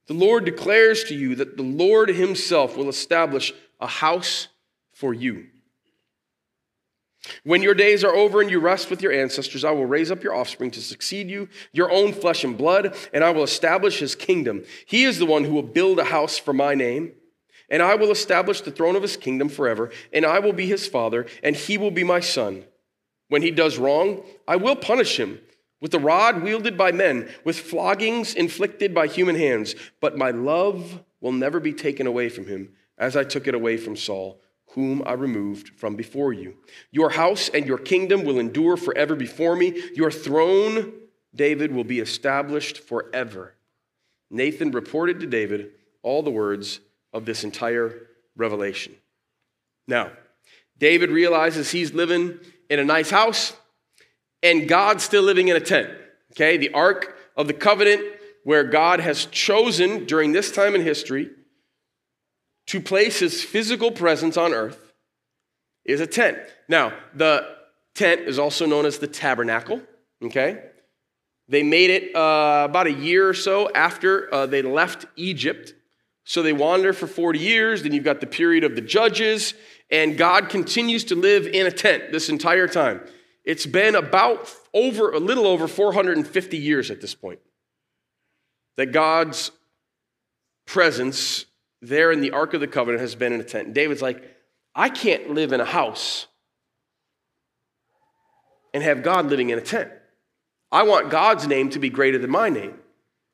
The 0.07 0.15
Lord 0.15 0.45
declares 0.45 1.05
to 1.05 1.15
you 1.15 1.35
that 1.37 1.57
the 1.57 1.63
Lord 1.63 2.11
Himself 2.11 2.77
will 2.77 2.89
establish 2.89 3.53
a 3.81 3.87
house 3.87 4.49
for 4.93 5.15
you. 5.15 5.47
When 7.43 7.63
your 7.63 7.75
days 7.75 8.05
are 8.05 8.15
over 8.15 8.41
and 8.41 8.51
you 8.51 8.61
rest 8.61 8.91
with 8.91 9.01
your 9.01 9.13
ancestors, 9.13 9.65
I 9.65 9.71
will 9.71 9.87
raise 9.87 10.11
up 10.11 10.23
your 10.23 10.35
offspring 10.35 10.71
to 10.73 10.83
succeed 10.83 11.31
you, 11.31 11.49
your 11.73 11.91
own 11.91 12.13
flesh 12.13 12.45
and 12.45 12.57
blood, 12.57 12.95
and 13.13 13.25
I 13.25 13.31
will 13.31 13.43
establish 13.43 13.99
his 13.99 14.15
kingdom. 14.15 14.65
He 14.87 15.05
is 15.05 15.19
the 15.19 15.27
one 15.27 15.45
who 15.45 15.55
will 15.55 15.63
build 15.63 15.99
a 15.99 16.05
house 16.05 16.39
for 16.39 16.53
my 16.53 16.75
name, 16.75 17.13
and 17.71 17.83
I 17.83 17.95
will 17.95 18.11
establish 18.11 18.61
the 18.61 18.71
throne 18.71 18.97
of 18.97 19.03
his 19.03 19.17
kingdom 19.17 19.49
forever, 19.49 19.91
and 20.13 20.27
I 20.27 20.39
will 20.39 20.53
be 20.53 20.67
his 20.67 20.87
father, 20.87 21.27
and 21.43 21.57
he 21.57 21.79
will 21.79 21.91
be 21.91 22.05
my 22.05 22.21
son. 22.21 22.65
When 23.29 23.43
he 23.43 23.51
does 23.51 23.79
wrong, 23.79 24.23
I 24.47 24.57
will 24.57 24.77
punish 24.77 25.19
him 25.19 25.41
with 25.81 25.91
the 25.91 25.99
rod 25.99 26.43
wielded 26.43 26.79
by 26.79 26.93
men, 26.93 27.29
with 27.45 27.59
floggings 27.59 28.35
inflicted 28.35 28.95
by 28.95 29.07
human 29.07 29.37
hands, 29.37 29.75
but 30.01 30.17
my 30.17 30.31
love 30.31 31.03
will 31.21 31.33
never 31.33 31.61
be 31.61 31.73
taken 31.73 32.07
away 32.07 32.29
from 32.29 32.47
him, 32.47 32.75
as 32.97 33.17
I 33.17 33.25
took 33.25 33.47
it 33.47 33.55
away 33.55 33.77
from 33.77 33.97
Saul 33.97 34.41
whom 34.75 35.03
I 35.07 35.13
removed 35.13 35.71
from 35.77 35.95
before 35.95 36.33
you. 36.33 36.57
Your 36.91 37.11
house 37.11 37.49
and 37.49 37.67
your 37.67 37.79
kingdom 37.79 38.25
will 38.25 38.41
endure 38.41 38.77
forever 38.77 39.15
before 39.15 39.55
me. 39.55 39.81
Your 39.95 40.11
throne, 40.11 40.93
David, 41.35 41.73
will 41.73 41.85
be 41.85 42.01
established 42.01 42.79
forever. 42.79 43.55
Nathan 44.31 44.73
reported 44.73 45.21
to 45.21 45.27
David 45.27 45.71
all 46.03 46.23
the 46.23 46.31
words 46.31 46.81
of 47.13 47.25
this 47.25 47.45
entire 47.45 48.09
revelation. 48.37 48.95
Now, 49.87 50.11
David 50.79 51.11
realizes 51.11 51.71
he's 51.71 51.95
living 51.95 52.41
in 52.69 52.81
a 52.81 52.85
nice 52.85 53.11
house 53.11 53.53
and 54.43 54.69
God's 54.69 55.05
still 55.05 55.23
living 55.23 55.49
in 55.49 55.57
a 55.57 55.61
tent. 55.61 55.91
Okay, 56.33 56.57
the 56.57 56.73
Ark 56.73 57.17
of 57.37 57.47
the 57.47 57.55
Covenant, 57.55 58.03
where 58.43 58.65
God 58.65 58.99
has 58.99 59.27
chosen 59.27 60.05
during 60.05 60.33
this 60.33 60.51
time 60.51 60.75
in 60.75 60.83
history 60.83 61.31
to 62.67 62.81
place 62.81 63.19
his 63.19 63.43
physical 63.43 63.91
presence 63.91 64.37
on 64.37 64.53
earth, 64.53 64.93
is 65.85 66.01
a 66.01 66.07
tent. 66.07 66.39
Now, 66.69 66.95
the 67.15 67.47
tent 67.95 68.23
is 68.23 68.39
also 68.39 68.67
known 68.67 68.87
as 68.87 68.99
the 68.99 69.07
tabernacle. 69.07 69.83
Okay, 70.23 70.63
they 71.49 71.63
made 71.63 71.91
it 71.91 72.17
uh, 72.17 72.67
about 72.69 72.87
a 72.87 72.93
year 72.93 73.29
or 73.29 73.35
so 73.35 73.71
after 73.73 74.33
uh, 74.33 74.47
they 74.47 74.63
left 74.63 75.07
Egypt. 75.17 75.75
So 76.25 76.43
they 76.43 76.55
wander 76.55 76.95
for 76.95 77.07
40 77.07 77.39
years. 77.39 77.83
Then 77.83 77.93
you've 77.93 78.05
got 78.05 78.21
the 78.21 78.27
period 78.27 78.65
of 78.65 78.75
the 78.75 78.81
judges, 78.81 79.53
and 79.91 80.17
God 80.17 80.49
continues 80.49 81.05
to 81.05 81.15
live 81.15 81.47
in 81.47 81.67
a 81.67 81.71
tent 81.71 82.13
this 82.13 82.31
entire 82.31 82.67
time. 82.67 83.03
It's 83.45 83.67
been 83.67 83.95
about 83.95 84.51
over 84.73 85.13
a 85.13 85.19
little 85.19 85.47
over 85.47 85.69
450 85.69 86.57
years 86.57 86.91
at 86.91 87.03
this 87.03 87.15
point 87.15 87.41
that 88.77 88.87
God's 88.87 89.51
presence 90.67 91.45
there 91.89 92.11
in 92.11 92.21
the 92.21 92.33
Ark 92.33 92.55
of 92.55 92.61
the 92.61 92.67
Covenant 92.67 93.01
has 93.01 93.15
been 93.15 93.33
in 93.33 93.41
a 93.41 93.45
tent. 93.45 93.75
David's 93.75 94.03
like, 94.03 94.23
I 94.75 94.89
can't 94.89 95.31
live 95.31 95.53
in 95.53 95.61
a 95.61 95.65
house 95.65 96.27
and 98.73 98.83
have 98.83 99.03
God 99.03 99.27
living 99.27 99.51
in 99.51 99.59
a 99.59 99.63
tent. 99.63 99.91
I 100.73 100.83
want 100.83 101.11
God's 101.11 101.47
name 101.47 101.71
to 101.71 101.79
be 101.79 101.91
greater 101.91 102.19
than 102.19 102.31
my 102.31 102.49
name. 102.49 102.75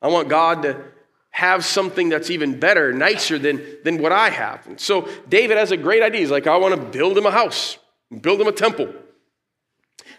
I 0.01 0.09
want 0.09 0.29
God 0.29 0.63
to 0.63 0.83
have 1.31 1.63
something 1.63 2.09
that's 2.09 2.29
even 2.29 2.59
better, 2.59 2.91
nicer 2.91 3.39
than, 3.39 3.63
than 3.83 4.01
what 4.01 4.11
I 4.11 4.29
have. 4.29 4.67
And 4.67 4.79
so 4.79 5.07
David 5.29 5.57
has 5.57 5.71
a 5.71 5.77
great 5.77 6.03
idea. 6.03 6.19
He's 6.19 6.31
like, 6.31 6.45
I 6.45 6.57
want 6.57 6.75
to 6.75 6.81
build 6.81 7.17
him 7.17 7.25
a 7.25 7.31
house, 7.31 7.77
build 8.21 8.41
him 8.41 8.47
a 8.47 8.51
temple. 8.51 8.93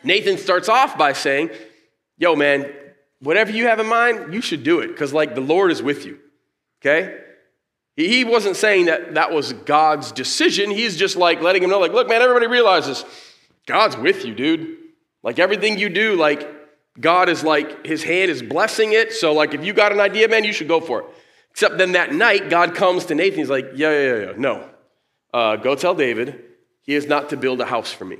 Nathan 0.02 0.38
starts 0.38 0.68
off 0.68 0.96
by 0.96 1.12
saying, 1.12 1.50
Yo, 2.18 2.36
man, 2.36 2.72
whatever 3.20 3.50
you 3.50 3.66
have 3.66 3.80
in 3.80 3.86
mind, 3.86 4.32
you 4.32 4.40
should 4.40 4.62
do 4.62 4.80
it 4.80 4.88
because, 4.88 5.12
like, 5.12 5.34
the 5.34 5.40
Lord 5.40 5.70
is 5.70 5.82
with 5.82 6.06
you. 6.06 6.18
Okay? 6.80 7.18
He 7.96 8.24
wasn't 8.24 8.56
saying 8.56 8.86
that 8.86 9.14
that 9.14 9.32
was 9.32 9.52
God's 9.52 10.12
decision. 10.12 10.70
He's 10.70 10.96
just 10.96 11.16
like 11.16 11.42
letting 11.42 11.62
him 11.62 11.70
know, 11.70 11.78
like, 11.78 11.92
look, 11.92 12.08
man, 12.08 12.22
everybody 12.22 12.46
realizes 12.46 13.04
God's 13.66 13.96
with 13.96 14.24
you, 14.24 14.34
dude. 14.34 14.78
Like, 15.22 15.38
everything 15.38 15.78
you 15.78 15.88
do, 15.88 16.16
like, 16.16 16.48
God 16.98 17.28
is 17.28 17.44
like, 17.44 17.86
his 17.86 18.02
hand 18.02 18.30
is 18.30 18.42
blessing 18.42 18.92
it. 18.92 19.12
So, 19.12 19.32
like, 19.32 19.54
if 19.54 19.64
you 19.64 19.72
got 19.72 19.92
an 19.92 20.00
idea, 20.00 20.28
man, 20.28 20.44
you 20.44 20.52
should 20.52 20.68
go 20.68 20.80
for 20.80 21.00
it. 21.00 21.06
Except 21.50 21.78
then 21.78 21.92
that 21.92 22.12
night, 22.12 22.48
God 22.50 22.74
comes 22.74 23.06
to 23.06 23.14
Nathan. 23.14 23.38
He's 23.38 23.50
like, 23.50 23.72
yeah, 23.74 23.90
yeah, 23.90 24.16
yeah, 24.16 24.32
no. 24.36 24.68
Uh, 25.32 25.56
go 25.56 25.74
tell 25.74 25.94
David 25.94 26.42
he 26.80 26.94
is 26.94 27.06
not 27.06 27.30
to 27.30 27.36
build 27.36 27.60
a 27.60 27.66
house 27.66 27.92
for 27.92 28.04
me. 28.04 28.18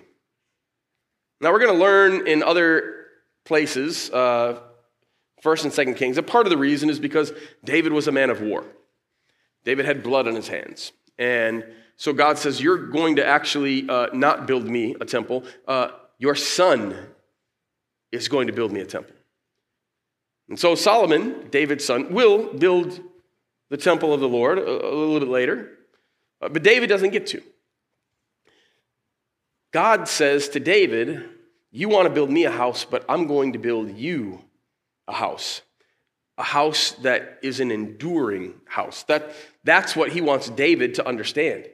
Now, 1.40 1.50
we're 1.50 1.58
going 1.58 1.74
to 1.74 1.80
learn 1.80 2.26
in 2.28 2.42
other 2.42 3.06
places, 3.44 4.10
uh, 4.10 4.60
First 5.42 5.64
and 5.64 5.72
Second 5.72 5.94
Kings, 5.94 6.18
a 6.18 6.22
part 6.22 6.46
of 6.46 6.50
the 6.50 6.58
reason 6.58 6.88
is 6.88 7.00
because 7.00 7.32
David 7.64 7.92
was 7.92 8.06
a 8.06 8.12
man 8.12 8.30
of 8.30 8.40
war. 8.40 8.64
David 9.64 9.86
had 9.86 10.02
blood 10.02 10.26
on 10.26 10.34
his 10.34 10.48
hands. 10.48 10.92
And 11.18 11.64
so 11.96 12.12
God 12.12 12.38
says, 12.38 12.60
You're 12.60 12.86
going 12.88 13.16
to 13.16 13.26
actually 13.26 13.88
uh, 13.88 14.08
not 14.12 14.46
build 14.46 14.66
me 14.66 14.96
a 15.00 15.04
temple. 15.04 15.44
Uh, 15.66 15.88
your 16.18 16.34
son 16.34 16.96
is 18.10 18.28
going 18.28 18.46
to 18.46 18.52
build 18.52 18.72
me 18.72 18.80
a 18.80 18.86
temple. 18.86 19.14
And 20.48 20.58
so 20.58 20.74
Solomon, 20.74 21.48
David's 21.50 21.84
son, 21.84 22.12
will 22.12 22.52
build 22.52 23.00
the 23.70 23.76
temple 23.76 24.12
of 24.12 24.20
the 24.20 24.28
Lord 24.28 24.58
a, 24.58 24.62
a 24.62 24.92
little 24.94 25.18
bit 25.18 25.28
later, 25.28 25.70
uh, 26.40 26.48
but 26.48 26.62
David 26.62 26.88
doesn't 26.88 27.10
get 27.10 27.26
to. 27.28 27.42
God 29.72 30.06
says 30.08 30.50
to 30.50 30.60
David, 30.60 31.24
You 31.70 31.88
want 31.88 32.06
to 32.06 32.12
build 32.12 32.30
me 32.30 32.44
a 32.44 32.50
house, 32.50 32.84
but 32.84 33.04
I'm 33.08 33.26
going 33.26 33.54
to 33.54 33.58
build 33.58 33.96
you 33.96 34.44
a 35.08 35.12
house. 35.14 35.62
A 36.38 36.42
house 36.42 36.92
that 37.02 37.38
is 37.42 37.60
an 37.60 37.70
enduring 37.70 38.54
house. 38.66 39.02
That, 39.04 39.34
that's 39.64 39.94
what 39.94 40.12
he 40.12 40.20
wants 40.20 40.48
David 40.48 40.94
to 40.94 41.06
understand. 41.06 41.66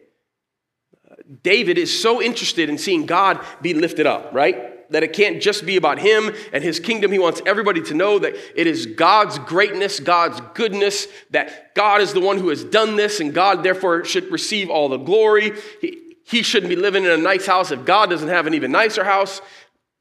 David 1.42 1.78
is 1.78 2.00
so 2.00 2.20
interested 2.20 2.68
in 2.68 2.78
seeing 2.78 3.06
God 3.06 3.44
be 3.62 3.74
lifted 3.74 4.06
up, 4.06 4.32
right? 4.32 4.78
that 4.90 5.02
it 5.02 5.12
can't 5.12 5.42
just 5.42 5.66
be 5.66 5.76
about 5.76 5.98
him 5.98 6.34
and 6.52 6.64
his 6.64 6.80
kingdom. 6.80 7.12
He 7.12 7.18
wants 7.18 7.42
everybody 7.46 7.82
to 7.82 7.94
know 7.94 8.18
that 8.18 8.34
it 8.58 8.66
is 8.66 8.86
God's 8.86 9.38
greatness, 9.38 10.00
God's 10.00 10.40
goodness, 10.54 11.06
that 11.30 11.74
God 11.74 12.00
is 12.00 12.12
the 12.12 12.20
one 12.20 12.38
who 12.38 12.48
has 12.48 12.64
done 12.64 12.96
this, 12.96 13.20
and 13.20 13.34
God 13.34 13.62
therefore 13.62 14.04
should 14.04 14.30
receive 14.32 14.70
all 14.70 14.88
the 14.88 14.96
glory. 14.96 15.52
He, 15.80 16.16
he 16.24 16.42
shouldn't 16.42 16.70
be 16.70 16.76
living 16.76 17.04
in 17.04 17.10
a 17.10 17.16
nice 17.16 17.46
house 17.46 17.70
if 17.70 17.84
God 17.84 18.10
doesn't 18.10 18.28
have 18.28 18.46
an 18.46 18.54
even 18.54 18.72
nicer 18.72 19.04
house. 19.04 19.40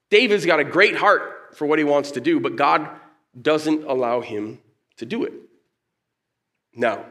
David's 0.09 0.45
got 0.45 0.59
a 0.59 0.63
great 0.63 0.95
heart 0.95 1.55
for 1.55 1.65
what 1.65 1.79
he 1.79 1.85
wants 1.85 2.11
to 2.11 2.21
do, 2.21 2.39
but 2.39 2.55
God 2.55 2.89
doesn't 3.39 3.84
allow 3.86 4.22
him 4.22 4.60
to 4.98 5.05
do 5.05 5.24
it. 5.24 5.34
Now, 6.75 7.05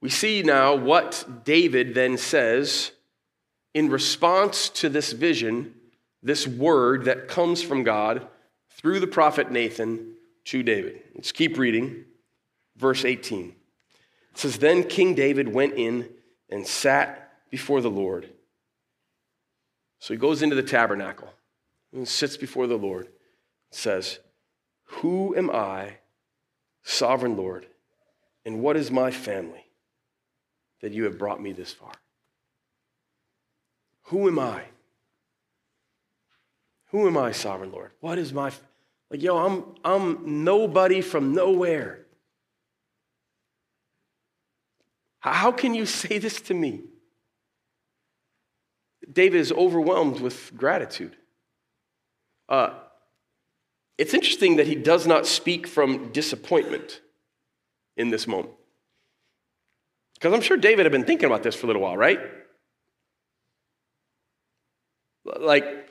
we 0.00 0.08
see 0.08 0.42
now 0.42 0.74
what 0.74 1.44
David 1.44 1.94
then 1.94 2.18
says 2.18 2.92
in 3.74 3.90
response 3.90 4.68
to 4.70 4.88
this 4.88 5.12
vision 5.12 5.74
this 6.22 6.46
word 6.46 7.04
that 7.04 7.28
comes 7.28 7.62
from 7.62 7.82
God 7.82 8.26
through 8.70 9.00
the 9.00 9.06
prophet 9.06 9.50
Nathan 9.50 10.14
to 10.44 10.62
David. 10.62 11.02
Let's 11.14 11.32
keep 11.32 11.58
reading. 11.58 12.04
Verse 12.76 13.04
18. 13.04 13.54
It 14.32 14.38
says, 14.38 14.58
Then 14.58 14.84
King 14.84 15.14
David 15.14 15.52
went 15.52 15.74
in 15.74 16.08
and 16.48 16.66
sat 16.66 17.32
before 17.50 17.80
the 17.80 17.90
Lord. 17.90 18.30
So 19.98 20.14
he 20.14 20.18
goes 20.18 20.42
into 20.42 20.56
the 20.56 20.62
tabernacle 20.62 21.32
and 21.92 22.08
sits 22.08 22.36
before 22.36 22.66
the 22.66 22.76
Lord. 22.76 23.08
Says, 23.70 24.18
Who 25.00 25.34
am 25.36 25.50
I, 25.50 25.98
sovereign 26.82 27.36
Lord, 27.36 27.66
and 28.44 28.60
what 28.60 28.76
is 28.76 28.90
my 28.90 29.10
family 29.10 29.64
that 30.80 30.92
you 30.92 31.04
have 31.04 31.18
brought 31.18 31.40
me 31.40 31.52
this 31.52 31.72
far? 31.72 31.92
Who 34.04 34.28
am 34.28 34.38
I? 34.38 34.64
Who 36.90 37.06
am 37.06 37.16
I, 37.16 37.32
sovereign 37.32 37.72
Lord? 37.72 37.92
What 38.00 38.18
is 38.18 38.32
my 38.32 38.52
like, 39.10 39.22
yo, 39.22 39.36
I'm 39.36 39.64
I'm 39.84 40.44
nobody 40.44 41.00
from 41.00 41.34
nowhere. 41.34 42.06
How 45.20 45.52
can 45.52 45.74
you 45.74 45.86
say 46.00 46.18
this 46.18 46.40
to 46.42 46.54
me? 46.54 46.82
David 49.10 49.40
is 49.40 49.52
overwhelmed 49.52 50.20
with 50.20 50.52
gratitude. 50.56 51.16
Uh, 52.48 52.74
it's 53.98 54.14
interesting 54.14 54.56
that 54.56 54.66
he 54.66 54.74
does 54.74 55.06
not 55.06 55.26
speak 55.26 55.66
from 55.66 56.12
disappointment 56.12 57.00
in 57.96 58.10
this 58.10 58.26
moment. 58.26 58.54
Because 60.14 60.32
I'm 60.32 60.40
sure 60.40 60.56
David 60.56 60.84
had 60.84 60.92
been 60.92 61.04
thinking 61.04 61.26
about 61.26 61.42
this 61.42 61.54
for 61.54 61.66
a 61.66 61.68
little 61.68 61.82
while, 61.82 61.96
right? 61.96 62.20
Like, 65.24 65.82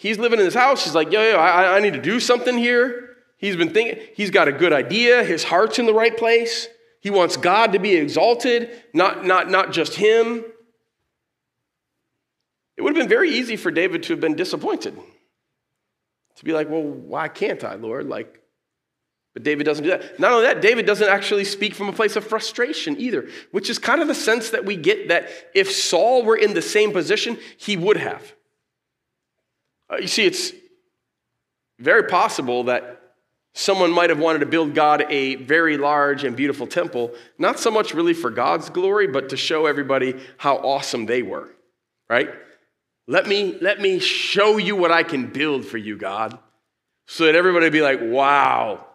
He's 0.00 0.18
living 0.18 0.38
in 0.38 0.46
his 0.46 0.54
house. 0.54 0.82
He's 0.82 0.94
like, 0.94 1.12
yo, 1.12 1.20
yo, 1.20 1.36
I, 1.36 1.76
I 1.76 1.80
need 1.80 1.92
to 1.92 2.00
do 2.00 2.20
something 2.20 2.56
here. 2.56 3.16
He's 3.36 3.54
been 3.54 3.68
thinking, 3.68 4.02
he's 4.14 4.30
got 4.30 4.48
a 4.48 4.52
good 4.52 4.72
idea. 4.72 5.22
His 5.22 5.44
heart's 5.44 5.78
in 5.78 5.84
the 5.84 5.92
right 5.92 6.16
place. 6.16 6.68
He 7.02 7.10
wants 7.10 7.36
God 7.36 7.74
to 7.74 7.78
be 7.78 7.96
exalted, 7.96 8.70
not, 8.94 9.26
not, 9.26 9.50
not 9.50 9.72
just 9.72 9.96
him. 9.96 10.42
It 12.78 12.82
would 12.82 12.96
have 12.96 13.02
been 13.02 13.10
very 13.10 13.30
easy 13.30 13.56
for 13.56 13.70
David 13.70 14.02
to 14.04 14.14
have 14.14 14.20
been 14.22 14.36
disappointed. 14.36 14.98
To 16.40 16.44
be 16.46 16.54
like, 16.54 16.70
well, 16.70 16.82
why 16.82 17.28
can't 17.28 17.62
I, 17.64 17.74
Lord? 17.74 18.08
Like, 18.08 18.40
but 19.34 19.42
David 19.42 19.64
doesn't 19.64 19.84
do 19.84 19.90
that. 19.90 20.18
Not 20.18 20.32
only 20.32 20.46
that, 20.46 20.62
David 20.62 20.86
doesn't 20.86 21.06
actually 21.06 21.44
speak 21.44 21.74
from 21.74 21.90
a 21.90 21.92
place 21.92 22.16
of 22.16 22.24
frustration 22.24 22.98
either, 22.98 23.28
which 23.50 23.68
is 23.68 23.78
kind 23.78 24.00
of 24.00 24.08
the 24.08 24.14
sense 24.14 24.48
that 24.50 24.64
we 24.64 24.74
get 24.74 25.08
that 25.08 25.28
if 25.54 25.70
Saul 25.70 26.24
were 26.24 26.36
in 26.36 26.54
the 26.54 26.62
same 26.62 26.92
position, 26.92 27.38
he 27.58 27.76
would 27.76 27.98
have. 27.98 28.34
Uh, 29.92 29.98
you 29.98 30.08
see, 30.08 30.24
it's 30.24 30.52
very 31.78 32.04
possible 32.04 32.64
that 32.64 33.02
someone 33.52 33.90
might 33.92 34.08
have 34.08 34.18
wanted 34.18 34.38
to 34.38 34.46
build 34.46 34.74
God 34.74 35.04
a 35.10 35.34
very 35.34 35.76
large 35.76 36.24
and 36.24 36.34
beautiful 36.34 36.66
temple, 36.66 37.12
not 37.36 37.60
so 37.60 37.70
much 37.70 37.92
really 37.92 38.14
for 38.14 38.30
God's 38.30 38.70
glory, 38.70 39.08
but 39.08 39.28
to 39.28 39.36
show 39.36 39.66
everybody 39.66 40.18
how 40.38 40.56
awesome 40.56 41.04
they 41.04 41.20
were, 41.20 41.50
right? 42.08 42.30
Let 43.10 43.26
me, 43.26 43.58
let 43.60 43.80
me 43.80 43.98
show 43.98 44.56
you 44.56 44.76
what 44.76 44.92
I 44.92 45.02
can 45.02 45.32
build 45.32 45.64
for 45.64 45.78
you, 45.78 45.96
God, 45.96 46.38
so 47.08 47.24
that 47.24 47.34
everybody 47.34 47.68
be 47.68 47.82
like, 47.82 47.98
wow, 48.00 48.86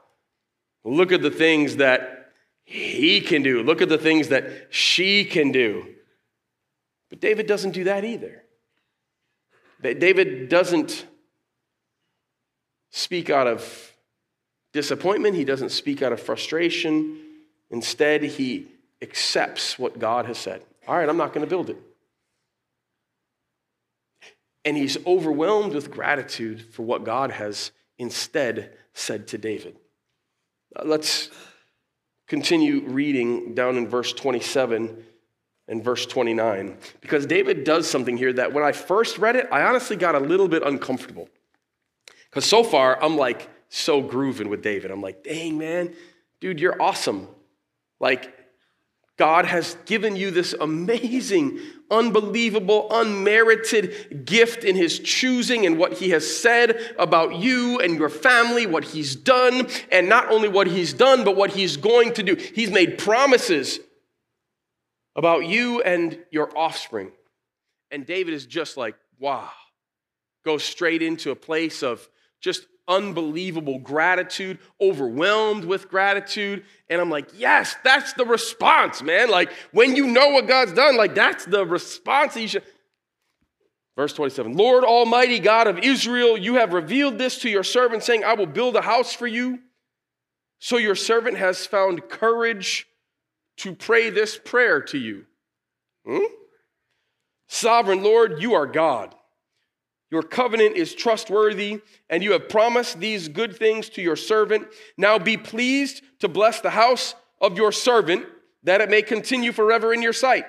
look 0.86 1.12
at 1.12 1.22
the 1.22 1.30
things 1.30 1.76
that 1.76 2.32
he 2.64 3.20
can 3.20 3.44
do. 3.44 3.62
Look 3.62 3.82
at 3.82 3.90
the 3.90 3.98
things 3.98 4.30
that 4.30 4.68
she 4.70 5.26
can 5.26 5.52
do. 5.52 5.86
But 7.10 7.20
David 7.20 7.46
doesn't 7.46 7.72
do 7.72 7.84
that 7.84 8.06
either. 8.06 8.42
David 9.82 10.48
doesn't 10.48 11.06
speak 12.92 13.30
out 13.30 13.48
of 13.48 13.92
disappointment, 14.72 15.36
he 15.36 15.44
doesn't 15.44 15.72
speak 15.72 16.02
out 16.02 16.14
of 16.14 16.22
frustration. 16.22 17.20
Instead, 17.70 18.24
he 18.24 18.68
accepts 19.02 19.78
what 19.78 20.00
God 20.00 20.26
has 20.26 20.38
said. 20.38 20.64
All 20.88 20.96
right, 20.96 21.10
I'm 21.10 21.18
not 21.18 21.34
going 21.34 21.46
to 21.46 21.50
build 21.50 21.70
it. 21.70 21.78
And 24.66 24.76
he's 24.76 24.98
overwhelmed 25.06 25.74
with 25.74 25.92
gratitude 25.92 26.74
for 26.74 26.82
what 26.84 27.04
God 27.04 27.32
has 27.32 27.72
instead 28.00 28.76
said 28.94 29.28
to 29.28 29.38
David. 29.38 29.78
Uh, 30.76 30.84
let's 30.86 31.30
continue 32.28 32.82
reading 32.82 33.54
down 33.54 33.78
in 33.78 33.88
verse 33.88 34.12
27 34.12 35.04
and 35.68 35.84
verse 35.84 36.06
29, 36.06 36.78
because 37.02 37.26
David 37.26 37.64
does 37.64 37.90
something 37.90 38.18
here 38.18 38.34
that 38.34 38.54
when 38.54 38.64
I 38.64 38.72
first 38.72 39.18
read 39.18 39.36
it, 39.36 39.48
I 39.52 39.64
honestly 39.64 39.96
got 39.96 40.16
a 40.16 40.20
little 40.20 40.48
bit 40.48 40.64
uncomfortable. 40.64 41.30
Because 42.30 42.46
so 42.46 42.64
far, 42.64 43.02
I'm 43.02 43.18
like 43.18 43.50
so 43.70 44.02
grooving 44.02 44.50
with 44.50 44.62
David. 44.62 44.92
I'm 44.92 45.02
like, 45.02 45.24
dang, 45.24 45.58
man, 45.58 45.94
dude, 46.40 46.60
you're 46.60 46.80
awesome. 46.82 47.28
Like, 48.00 48.35
God 49.18 49.46
has 49.46 49.78
given 49.86 50.18
you 50.18 50.30
this 50.30 50.54
amazing, 50.60 51.60
unbelievable, 51.90 52.88
unmerited 52.92 54.26
gift 54.26 54.66
in 54.66 54.76
His 54.76 55.00
choosing 55.00 55.66
and 55.66 55.78
what 55.78 55.94
He 55.94 56.10
has 56.10 56.26
said 56.42 56.96
about 57.00 57.36
you 57.36 57.80
and 57.80 57.96
your 57.98 58.10
family, 58.10 58.66
what 58.66 58.84
He's 58.84 59.16
done, 59.16 59.68
and 59.92 60.10
not 60.10 60.30
only 60.30 60.50
what 60.50 60.68
He's 60.68 60.94
done, 60.94 61.24
but 61.24 61.38
what 61.38 61.52
He's 61.52 61.78
going 61.78 62.14
to 62.14 62.24
do. 62.24 62.36
He's 62.36 62.72
made 62.72 62.98
promises 62.98 63.80
about 65.16 65.46
you 65.46 65.82
and 65.82 66.20
your 66.30 66.56
offspring. 66.58 67.12
And 67.92 68.06
David 68.06 68.34
is 68.34 68.46
just 68.46 68.76
like, 68.76 68.96
wow, 69.18 69.50
goes 70.44 70.64
straight 70.64 71.02
into 71.02 71.32
a 71.32 71.36
place 71.36 71.84
of 71.84 72.10
just 72.42 72.68
unbelievable 72.88 73.80
gratitude, 73.80 74.60
overwhelmed 74.80 75.66
with 75.66 75.90
gratitude. 75.90 76.64
And 76.90 77.02
I'm 77.02 77.10
like, 77.10 77.30
yes, 77.36 77.76
that's 77.84 78.14
the 78.14 78.26
response, 78.26 79.02
man. 79.02 79.30
Like 79.30 79.52
when 79.72 79.96
you 79.96 80.08
know 80.08 80.30
what 80.30 80.48
God's 80.48 80.74
done, 80.74 80.98
like 80.98 81.16
that's 81.16 81.46
the 81.46 81.66
response 81.66 82.36
you 82.36 82.48
should. 82.48 82.64
Verse 83.96 84.14
27 84.14 84.56
Lord 84.56 84.84
Almighty 84.84 85.40
God 85.40 85.68
of 85.68 85.80
Israel, 85.80 86.38
you 86.38 86.56
have 86.56 86.74
revealed 86.74 87.18
this 87.18 87.40
to 87.40 87.50
your 87.50 87.64
servant, 87.64 88.04
saying, 88.04 88.24
I 88.24 88.34
will 88.34 88.46
build 88.46 88.76
a 88.76 88.82
house 88.82 89.14
for 89.14 89.28
you. 89.28 89.60
So 90.60 90.78
your 90.78 90.96
servant 90.96 91.38
has 91.38 91.66
found 91.66 92.10
courage 92.10 92.88
to 93.58 93.74
pray 93.74 94.10
this 94.10 94.38
prayer 94.38 94.82
to 94.82 94.98
you. 94.98 95.26
Hmm? 96.06 96.26
Sovereign 97.48 98.04
Lord, 98.04 98.42
you 98.42 98.54
are 98.56 98.68
God. 98.68 99.16
Your 100.16 100.24
covenant 100.24 100.78
is 100.78 100.96
trustworthy, 100.96 101.82
and 102.10 102.24
you 102.24 102.32
have 102.32 102.48
promised 102.48 103.02
these 103.02 103.28
good 103.28 103.58
things 103.58 103.90
to 103.90 104.02
your 104.02 104.16
servant. 104.16 104.66
Now 104.96 105.20
be 105.20 105.36
pleased 105.36 106.04
to 106.20 106.30
bless 106.30 106.62
the 106.62 106.70
house 106.70 107.16
of 107.42 107.58
your 107.58 107.74
servant, 107.74 108.26
that 108.64 108.80
it 108.80 108.90
may 108.90 109.02
continue 109.02 109.52
forever 109.52 109.94
in 109.94 110.02
your 110.02 110.14
sight. 110.14 110.46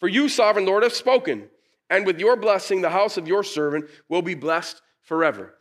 For 0.00 0.08
you, 0.08 0.28
sovereign 0.28 0.66
Lord, 0.66 0.82
have 0.82 0.92
spoken, 0.92 1.48
and 1.88 2.04
with 2.04 2.18
your 2.18 2.34
blessing, 2.34 2.80
the 2.80 2.90
house 2.90 3.16
of 3.16 3.28
your 3.28 3.44
servant 3.44 3.88
will 4.08 4.22
be 4.22 4.34
blessed 4.34 4.82
forever. 5.02 5.54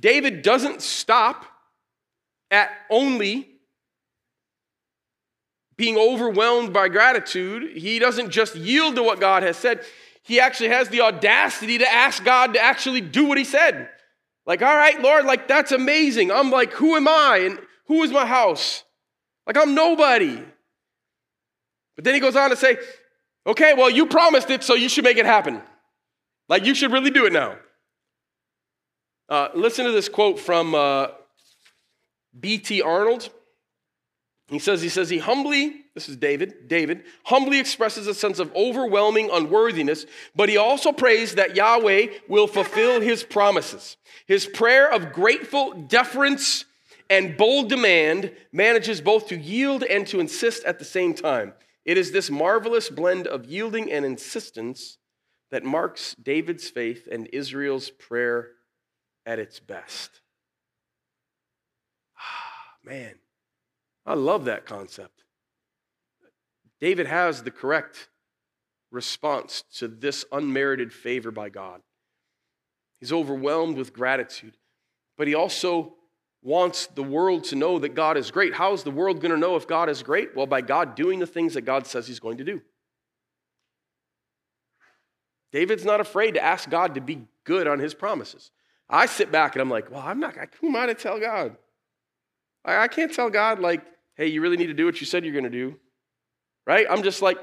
David 0.00 0.40
doesn't 0.40 0.80
stop 0.80 1.44
at 2.50 2.70
only 2.88 3.46
being 5.76 5.98
overwhelmed 5.98 6.72
by 6.72 6.88
gratitude. 6.88 7.76
He 7.76 7.98
doesn't 7.98 8.30
just 8.30 8.56
yield 8.56 8.96
to 8.96 9.02
what 9.02 9.20
God 9.20 9.42
has 9.42 9.58
said 9.58 9.84
he 10.26 10.40
actually 10.40 10.70
has 10.70 10.88
the 10.88 11.02
audacity 11.02 11.78
to 11.78 11.88
ask 11.88 12.24
God 12.24 12.54
to 12.54 12.60
actually 12.60 13.00
do 13.00 13.26
what 13.26 13.38
he 13.38 13.44
said. 13.44 13.88
Like, 14.44 14.60
all 14.60 14.74
right, 14.74 15.00
Lord, 15.00 15.24
like 15.24 15.46
that's 15.46 15.70
amazing. 15.70 16.32
I'm 16.32 16.50
like, 16.50 16.72
who 16.72 16.96
am 16.96 17.06
I? 17.06 17.42
And 17.44 17.60
who 17.86 18.02
is 18.02 18.10
my 18.10 18.26
house? 18.26 18.82
Like, 19.46 19.56
I'm 19.56 19.74
nobody. 19.74 20.42
But 21.94 22.04
then 22.04 22.14
he 22.14 22.20
goes 22.20 22.34
on 22.34 22.50
to 22.50 22.56
say, 22.56 22.76
okay, 23.46 23.74
well, 23.74 23.88
you 23.88 24.06
promised 24.06 24.50
it, 24.50 24.64
so 24.64 24.74
you 24.74 24.88
should 24.88 25.04
make 25.04 25.16
it 25.16 25.26
happen. 25.26 25.62
Like, 26.48 26.66
you 26.66 26.74
should 26.74 26.92
really 26.92 27.10
do 27.10 27.26
it 27.26 27.32
now. 27.32 27.56
Uh, 29.28 29.48
listen 29.54 29.84
to 29.84 29.92
this 29.92 30.08
quote 30.08 30.40
from 30.40 30.74
uh, 30.74 31.08
B.T. 32.38 32.82
Arnold. 32.82 33.30
He 34.48 34.58
says, 34.58 34.82
he 34.82 34.88
says, 34.88 35.08
he 35.08 35.18
humbly, 35.18 35.85
this 35.96 36.10
is 36.10 36.16
David, 36.18 36.68
David, 36.68 37.04
humbly 37.24 37.58
expresses 37.58 38.06
a 38.06 38.12
sense 38.12 38.38
of 38.38 38.54
overwhelming 38.54 39.30
unworthiness, 39.32 40.04
but 40.34 40.50
he 40.50 40.58
also 40.58 40.92
prays 40.92 41.36
that 41.36 41.56
Yahweh 41.56 42.08
will 42.28 42.46
fulfill 42.46 43.00
his 43.00 43.24
promises. 43.24 43.96
His 44.26 44.44
prayer 44.44 44.92
of 44.92 45.14
grateful 45.14 45.72
deference 45.72 46.66
and 47.08 47.34
bold 47.38 47.70
demand 47.70 48.30
manages 48.52 49.00
both 49.00 49.28
to 49.28 49.38
yield 49.38 49.84
and 49.84 50.06
to 50.08 50.20
insist 50.20 50.64
at 50.64 50.78
the 50.78 50.84
same 50.84 51.14
time. 51.14 51.54
It 51.86 51.96
is 51.96 52.12
this 52.12 52.28
marvelous 52.28 52.90
blend 52.90 53.26
of 53.26 53.46
yielding 53.46 53.90
and 53.90 54.04
insistence 54.04 54.98
that 55.50 55.64
marks 55.64 56.14
David's 56.22 56.68
faith 56.68 57.08
and 57.10 57.26
Israel's 57.32 57.88
prayer 57.88 58.50
at 59.24 59.38
its 59.38 59.60
best. 59.60 60.20
Ah, 62.18 62.74
man. 62.84 63.14
I 64.04 64.12
love 64.12 64.44
that 64.44 64.66
concept. 64.66 65.15
David 66.80 67.06
has 67.06 67.42
the 67.42 67.50
correct 67.50 68.08
response 68.90 69.64
to 69.78 69.88
this 69.88 70.24
unmerited 70.30 70.92
favor 70.92 71.30
by 71.30 71.48
God. 71.48 71.80
He's 73.00 73.12
overwhelmed 73.12 73.76
with 73.76 73.92
gratitude, 73.92 74.56
but 75.18 75.26
he 75.28 75.34
also 75.34 75.94
wants 76.42 76.86
the 76.86 77.02
world 77.02 77.44
to 77.44 77.56
know 77.56 77.78
that 77.78 77.94
God 77.94 78.16
is 78.16 78.30
great. 78.30 78.54
How 78.54 78.72
is 78.72 78.84
the 78.84 78.90
world 78.90 79.20
going 79.20 79.32
to 79.32 79.38
know 79.38 79.56
if 79.56 79.66
God 79.66 79.88
is 79.88 80.02
great? 80.02 80.36
Well, 80.36 80.46
by 80.46 80.60
God 80.60 80.94
doing 80.94 81.18
the 81.18 81.26
things 81.26 81.54
that 81.54 81.62
God 81.62 81.86
says 81.86 82.06
he's 82.06 82.20
going 82.20 82.38
to 82.38 82.44
do. 82.44 82.62
David's 85.52 85.84
not 85.84 86.00
afraid 86.00 86.34
to 86.34 86.44
ask 86.44 86.68
God 86.70 86.94
to 86.94 87.00
be 87.00 87.26
good 87.44 87.66
on 87.66 87.78
his 87.78 87.94
promises. 87.94 88.50
I 88.88 89.06
sit 89.06 89.32
back 89.32 89.54
and 89.54 89.62
I'm 89.62 89.70
like, 89.70 89.90
well, 89.90 90.02
I'm 90.04 90.20
not, 90.20 90.34
who 90.60 90.68
am 90.68 90.76
I 90.76 90.86
to 90.86 90.94
tell 90.94 91.18
God? 91.18 91.56
I 92.64 92.88
can't 92.88 93.12
tell 93.12 93.30
God, 93.30 93.60
like, 93.60 93.84
hey, 94.14 94.26
you 94.26 94.40
really 94.40 94.56
need 94.56 94.66
to 94.66 94.74
do 94.74 94.86
what 94.86 95.00
you 95.00 95.06
said 95.06 95.24
you're 95.24 95.32
going 95.32 95.44
to 95.44 95.50
do. 95.50 95.78
Right? 96.66 96.86
I'm 96.88 97.02
just 97.02 97.22
like, 97.22 97.38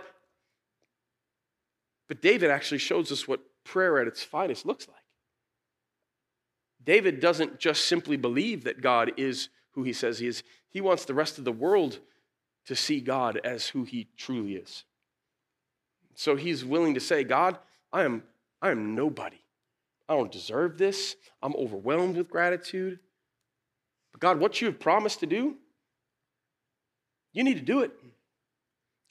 but 2.08 2.22
David 2.22 2.52
actually 2.52 2.80
shows 2.80 3.12
us 3.12 3.28
what 3.28 3.40
prayer 3.64 4.00
at 4.00 4.08
its 4.08 4.22
finest 4.22 4.66
looks 4.66 4.88
like. 4.88 4.98
David 6.84 7.20
doesn't 7.20 7.60
just 7.60 7.86
simply 7.86 8.18
believe 8.18 8.66
that 8.66 8.82
God 8.82 9.14
is 9.18 9.50
who 9.72 9.84
he 9.84 9.94
says 9.94 10.20
he 10.20 10.28
is, 10.28 10.44
he 10.70 10.82
wants 10.82 11.06
the 11.06 11.14
rest 11.14 11.38
of 11.38 11.46
the 11.46 11.52
world 11.52 12.00
to 12.66 12.76
see 12.76 13.00
God 13.00 13.40
as 13.44 13.68
who 13.68 13.84
he 13.84 14.08
truly 14.18 14.56
is. 14.56 14.84
So 16.16 16.36
he's 16.36 16.64
willing 16.64 16.94
to 16.94 17.00
say, 17.00 17.24
God, 17.24 17.58
I 17.92 18.04
am, 18.04 18.24
I 18.62 18.72
am 18.72 18.96
nobody. 18.96 19.42
I 20.08 20.16
don't 20.16 20.32
deserve 20.32 20.78
this. 20.78 21.16
I'm 21.42 21.56
overwhelmed 21.56 22.18
with 22.18 22.30
gratitude. 22.30 23.00
But 24.12 24.22
God, 24.22 24.40
what 24.40 24.62
you 24.62 24.68
have 24.68 24.80
promised 24.80 25.22
to 25.22 25.26
do, 25.26 25.56
you 27.32 27.44
need 27.44 27.56
to 27.56 27.62
do 27.62 27.80
it. 27.82 27.92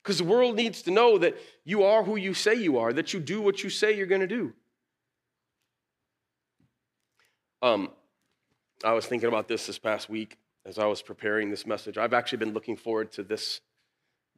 Because 0.02 0.18
the 0.18 0.24
world 0.24 0.56
needs 0.56 0.82
to 0.82 0.90
know 0.90 1.18
that 1.18 1.36
you 1.64 1.84
are 1.84 2.02
who 2.02 2.16
you 2.16 2.34
say 2.34 2.54
you 2.54 2.78
are, 2.78 2.92
that 2.92 3.12
you 3.12 3.20
do 3.20 3.40
what 3.40 3.62
you 3.62 3.70
say 3.70 3.96
you're 3.96 4.06
going 4.06 4.20
to 4.20 4.26
do. 4.26 4.52
Um, 7.62 7.90
I 8.84 8.92
was 8.92 9.06
thinking 9.06 9.28
about 9.28 9.46
this 9.46 9.66
this 9.66 9.78
past 9.78 10.10
week 10.10 10.38
as 10.66 10.78
I 10.78 10.86
was 10.86 11.02
preparing 11.02 11.50
this 11.50 11.66
message. 11.66 11.98
I've 11.98 12.14
actually 12.14 12.38
been 12.38 12.52
looking 12.52 12.76
forward 12.76 13.12
to 13.12 13.22
this, 13.22 13.60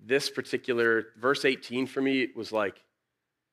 this 0.05 0.29
particular 0.29 1.07
verse 1.19 1.47
18 1.47 1.87
for 1.87 2.03
me. 2.03 2.21
It 2.21 2.37
was 2.37 2.53
like, 2.53 2.83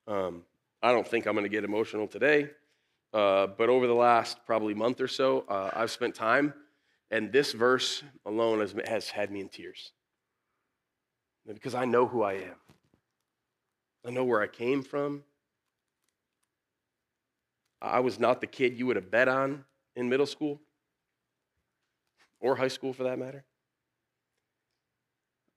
um, 0.07 0.43
I 0.83 0.91
don't 0.91 1.07
think 1.07 1.27
I'm 1.27 1.33
going 1.33 1.45
to 1.45 1.49
get 1.49 1.63
emotional 1.63 2.07
today, 2.07 2.49
uh, 3.13 3.47
but 3.47 3.69
over 3.69 3.87
the 3.87 3.95
last 3.95 4.39
probably 4.45 4.73
month 4.73 4.99
or 4.99 5.07
so, 5.07 5.45
uh, 5.47 5.69
I've 5.73 5.91
spent 5.91 6.15
time, 6.15 6.53
and 7.09 7.31
this 7.31 7.53
verse 7.53 8.03
alone 8.25 8.59
has, 8.59 8.75
has 8.85 9.09
had 9.09 9.31
me 9.31 9.39
in 9.39 9.47
tears 9.47 9.93
because 11.47 11.75
I 11.75 11.85
know 11.85 12.07
who 12.07 12.23
I 12.23 12.33
am. 12.33 12.55
I 14.05 14.11
know 14.11 14.23
where 14.23 14.41
I 14.41 14.47
came 14.47 14.83
from. 14.83 15.23
I 17.81 17.99
was 17.99 18.19
not 18.19 18.41
the 18.41 18.47
kid 18.47 18.77
you 18.77 18.85
would 18.87 18.95
have 18.95 19.09
bet 19.09 19.27
on 19.27 19.65
in 19.95 20.07
middle 20.07 20.25
school 20.25 20.61
or 22.39 22.55
high 22.55 22.67
school 22.67 22.93
for 22.93 23.03
that 23.03 23.17
matter. 23.17 23.43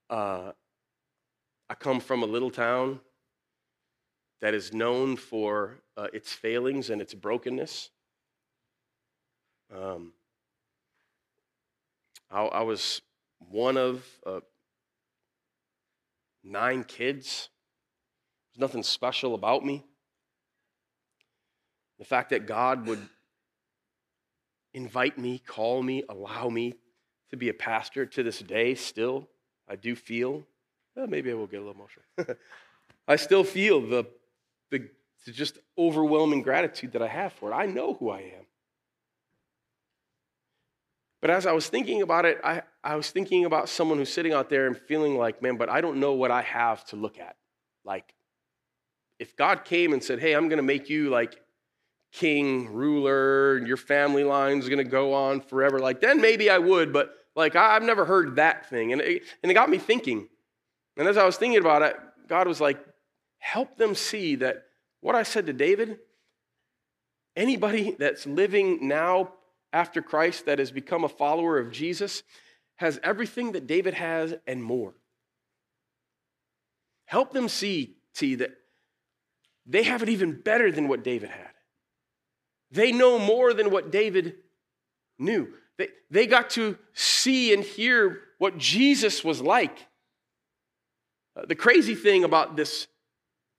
Uh, 0.08 0.52
I 1.68 1.74
come 1.74 2.00
from 2.00 2.22
a 2.22 2.26
little 2.26 2.50
town 2.50 3.00
that 4.40 4.54
is 4.54 4.72
known 4.72 5.16
for 5.16 5.78
uh, 5.96 6.08
its 6.12 6.32
failings 6.32 6.90
and 6.90 7.00
its 7.00 7.14
brokenness. 7.14 7.90
Um, 9.74 10.12
I, 12.30 12.42
I, 12.42 12.62
was 12.62 13.00
one 13.38 13.76
of 13.76 14.04
uh, 14.26 14.40
nine 16.44 16.84
kids. 16.84 17.48
There's 18.52 18.60
nothing 18.60 18.82
special 18.82 19.34
about 19.34 19.64
me. 19.64 19.84
The 21.98 22.04
fact 22.04 22.30
that 22.30 22.46
God 22.46 22.86
would 22.86 23.00
invite 24.72 25.18
me, 25.18 25.38
call 25.38 25.82
me, 25.82 26.04
allow 26.08 26.48
me 26.48 26.74
to 27.30 27.36
be 27.36 27.48
a 27.48 27.54
pastor 27.54 28.06
to 28.06 28.22
this 28.22 28.40
day, 28.40 28.74
still, 28.74 29.28
I 29.68 29.76
do 29.76 29.96
feel, 29.96 30.44
well, 30.94 31.06
maybe 31.06 31.30
I 31.30 31.34
will 31.34 31.46
get 31.46 31.60
a 31.60 31.64
little 31.64 31.74
emotional. 31.74 32.36
I 33.08 33.16
still 33.16 33.44
feel 33.44 33.80
the, 33.80 34.04
the 34.70 34.88
to 35.24 35.32
just 35.32 35.58
overwhelming 35.78 36.42
gratitude 36.42 36.92
that 36.92 37.02
I 37.02 37.08
have 37.08 37.32
for 37.32 37.50
it. 37.50 37.54
I 37.54 37.66
know 37.66 37.94
who 37.94 38.10
I 38.10 38.20
am. 38.20 38.46
But 41.24 41.30
as 41.30 41.46
I 41.46 41.52
was 41.52 41.66
thinking 41.70 42.02
about 42.02 42.26
it, 42.26 42.38
I, 42.44 42.60
I 42.84 42.96
was 42.96 43.10
thinking 43.10 43.46
about 43.46 43.70
someone 43.70 43.96
who's 43.96 44.12
sitting 44.12 44.34
out 44.34 44.50
there 44.50 44.66
and 44.66 44.76
feeling 44.76 45.16
like, 45.16 45.40
man, 45.40 45.56
but 45.56 45.70
I 45.70 45.80
don't 45.80 45.98
know 45.98 46.12
what 46.12 46.30
I 46.30 46.42
have 46.42 46.84
to 46.88 46.96
look 46.96 47.18
at. 47.18 47.36
Like, 47.82 48.12
if 49.18 49.34
God 49.34 49.64
came 49.64 49.94
and 49.94 50.04
said, 50.04 50.18
hey, 50.18 50.34
I'm 50.34 50.50
going 50.50 50.58
to 50.58 50.62
make 50.62 50.90
you 50.90 51.08
like 51.08 51.40
king, 52.12 52.74
ruler, 52.74 53.56
and 53.56 53.66
your 53.66 53.78
family 53.78 54.22
line's 54.22 54.68
going 54.68 54.84
to 54.84 54.90
go 54.90 55.14
on 55.14 55.40
forever, 55.40 55.78
like, 55.78 56.02
then 56.02 56.20
maybe 56.20 56.50
I 56.50 56.58
would, 56.58 56.92
but 56.92 57.14
like, 57.34 57.56
I've 57.56 57.82
never 57.82 58.04
heard 58.04 58.36
that 58.36 58.68
thing. 58.68 58.92
And 58.92 59.00
it, 59.00 59.22
and 59.42 59.50
it 59.50 59.54
got 59.54 59.70
me 59.70 59.78
thinking. 59.78 60.28
And 60.98 61.08
as 61.08 61.16
I 61.16 61.24
was 61.24 61.38
thinking 61.38 61.58
about 61.58 61.80
it, 61.80 61.96
God 62.28 62.46
was 62.46 62.60
like, 62.60 62.84
help 63.38 63.78
them 63.78 63.94
see 63.94 64.34
that 64.34 64.64
what 65.00 65.14
I 65.14 65.22
said 65.22 65.46
to 65.46 65.54
David, 65.54 66.00
anybody 67.34 67.96
that's 67.98 68.26
living 68.26 68.86
now 68.86 69.32
after 69.74 70.00
Christ 70.00 70.46
that 70.46 70.60
has 70.60 70.70
become 70.70 71.04
a 71.04 71.08
follower 71.08 71.58
of 71.58 71.72
Jesus 71.72 72.22
has 72.76 72.98
everything 73.02 73.52
that 73.52 73.66
David 73.66 73.94
has 73.94 74.34
and 74.46 74.62
more. 74.62 74.94
Help 77.06 77.32
them 77.32 77.48
see, 77.48 77.96
see 78.14 78.36
that 78.36 78.52
they 79.66 79.82
have 79.82 80.02
it 80.02 80.08
even 80.08 80.40
better 80.40 80.70
than 80.70 80.88
what 80.88 81.04
David 81.04 81.30
had. 81.30 81.50
They 82.70 82.92
know 82.92 83.18
more 83.18 83.52
than 83.52 83.70
what 83.70 83.90
David 83.90 84.36
knew. 85.18 85.48
They, 85.76 85.88
they 86.10 86.26
got 86.26 86.50
to 86.50 86.78
see 86.92 87.52
and 87.52 87.62
hear 87.62 88.20
what 88.38 88.56
Jesus 88.56 89.24
was 89.24 89.40
like. 89.40 89.86
Uh, 91.36 91.46
the 91.46 91.54
crazy 91.54 91.94
thing 91.94 92.22
about 92.22 92.56
this 92.56 92.86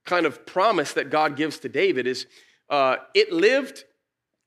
kind 0.05 0.25
of 0.25 0.45
promise 0.45 0.93
that 0.93 1.09
God 1.09 1.35
gives 1.35 1.59
to 1.59 1.69
David 1.69 2.07
is 2.07 2.25
uh, 2.69 2.97
it 3.13 3.31
lived 3.31 3.83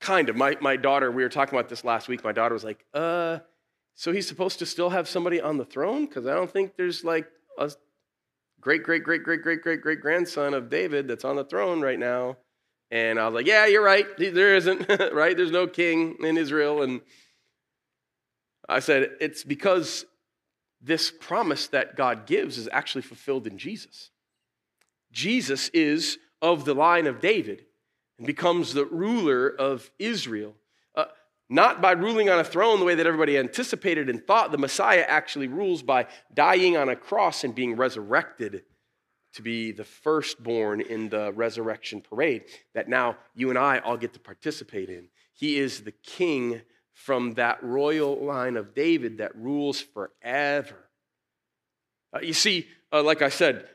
Kind 0.00 0.28
of. 0.28 0.37
My, 0.37 0.56
my 0.61 0.76
daughter, 0.76 1.11
we 1.11 1.22
were 1.22 1.28
talking 1.28 1.58
about 1.58 1.68
this 1.68 1.84
last 1.84 2.08
week. 2.08 2.22
My 2.22 2.32
daughter 2.32 2.54
was 2.54 2.64
like, 2.64 2.84
uh, 2.94 3.38
so 3.94 4.12
he's 4.12 4.28
supposed 4.28 4.61
to 4.61 4.66
still 4.66 4.90
have 4.90 5.08
somebody 5.08 5.40
on 5.40 5.56
the 5.56 5.64
throne? 5.64 6.06
Because 6.06 6.26
I 6.26 6.34
don't 6.34 6.50
think 6.50 6.76
there's 6.76 7.02
like 7.02 7.26
a 7.58 7.72
great, 8.61 8.84
great, 8.84 9.02
great, 9.02 9.24
great, 9.24 9.42
great, 9.42 9.61
great, 9.61 9.80
great 9.80 10.00
grandson 10.00 10.54
of 10.54 10.70
David 10.70 11.08
that's 11.08 11.24
on 11.24 11.34
the 11.34 11.44
throne 11.44 11.80
right 11.80 11.98
now. 11.98 12.37
And 12.90 13.18
I 13.18 13.26
was 13.26 13.34
like, 13.34 13.46
yeah, 13.46 13.66
you're 13.66 13.84
right. 13.84 14.06
There 14.16 14.54
isn't, 14.54 14.88
right? 15.12 15.37
There's 15.37 15.50
no 15.50 15.66
king 15.66 16.16
in 16.22 16.38
Israel. 16.38 16.82
And 16.82 17.00
I 18.68 18.78
said, 18.78 19.11
it's 19.20 19.44
because 19.44 20.06
this 20.80 21.11
promise 21.11 21.66
that 21.68 21.96
God 21.96 22.26
gives 22.26 22.56
is 22.56 22.68
actually 22.70 23.02
fulfilled 23.02 23.46
in 23.46 23.58
Jesus. 23.58 24.11
Jesus 25.11 25.70
is 25.70 26.18
of 26.40 26.64
the 26.64 26.74
line 26.74 27.06
of 27.06 27.20
David 27.20 27.64
and 28.18 28.26
becomes 28.26 28.74
the 28.74 28.85
ruler 28.85 29.48
of 29.48 29.90
Israel. 29.98 30.54
Uh, 30.94 31.07
not 31.48 31.81
by 31.81 31.92
ruling 31.92 32.28
on 32.28 32.38
a 32.38 32.44
throne 32.44 32.78
the 32.78 32.85
way 32.85 32.96
that 32.96 33.07
everybody 33.07 33.38
anticipated 33.38 34.11
and 34.11 34.26
thought. 34.26 34.52
The 34.52 34.59
Messiah 34.59 35.04
actually 35.07 35.48
rules 35.48 35.83
by 35.83 36.07
dying 36.35 36.76
on 36.76 36.88
a 36.88 36.96
cross 36.96 37.44
and 37.44 37.54
being 37.54 37.76
resurrected 37.76 38.64
to 39.35 39.42
be 39.42 39.72
the 39.72 39.85
firstborn 39.85 40.81
in 40.81 41.09
the 41.09 41.33
resurrection 41.33 42.00
parade 42.00 42.44
that 42.74 42.88
now 42.88 43.16
you 43.35 43.50
and 43.50 43.59
I 43.59 43.78
all 43.78 43.96
get 43.96 44.12
to 44.14 44.20
participate 44.20 44.88
in. 44.88 45.09
He 45.33 45.59
is 45.59 45.83
the 45.83 45.92
king 45.92 46.62
from 46.92 47.35
that 47.35 47.62
royal 47.62 48.16
line 48.16 48.57
of 48.57 48.74
David 48.74 49.18
that 49.18 49.37
rules 49.37 49.81
forever. 49.81 50.88
Uh, 52.12 52.20
you 52.20 52.33
see, 52.33 52.66
uh, 52.92 53.02
like 53.02 53.22
I 53.22 53.28
said, 53.28 53.68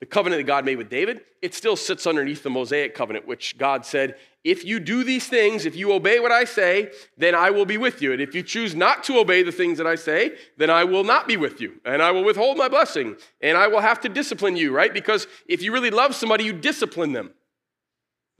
the 0.00 0.06
covenant 0.06 0.40
that 0.40 0.46
God 0.46 0.64
made 0.64 0.78
with 0.78 0.88
David, 0.88 1.20
it 1.42 1.54
still 1.54 1.76
sits 1.76 2.06
underneath 2.06 2.42
the 2.42 2.50
Mosaic 2.50 2.94
covenant, 2.94 3.26
which 3.26 3.58
God 3.58 3.84
said, 3.84 4.16
if 4.42 4.64
you 4.64 4.80
do 4.80 5.04
these 5.04 5.26
things, 5.26 5.66
if 5.66 5.76
you 5.76 5.92
obey 5.92 6.18
what 6.20 6.32
I 6.32 6.44
say, 6.44 6.90
then 7.18 7.34
I 7.34 7.50
will 7.50 7.66
be 7.66 7.76
with 7.76 8.00
you. 8.00 8.12
And 8.12 8.22
if 8.22 8.34
you 8.34 8.42
choose 8.42 8.74
not 8.74 9.04
to 9.04 9.18
obey 9.18 9.42
the 9.42 9.52
things 9.52 9.76
that 9.76 9.86
I 9.86 9.96
say, 9.96 10.36
then 10.56 10.70
I 10.70 10.84
will 10.84 11.04
not 11.04 11.28
be 11.28 11.36
with 11.36 11.60
you. 11.60 11.74
And 11.84 12.02
I 12.02 12.10
will 12.12 12.24
withhold 12.24 12.56
my 12.56 12.68
blessing. 12.68 13.16
And 13.42 13.58
I 13.58 13.66
will 13.66 13.80
have 13.80 14.00
to 14.00 14.08
discipline 14.08 14.56
you, 14.56 14.72
right? 14.72 14.92
Because 14.92 15.26
if 15.46 15.62
you 15.62 15.72
really 15.72 15.90
love 15.90 16.14
somebody, 16.14 16.44
you 16.44 16.54
discipline 16.54 17.12
them. 17.12 17.32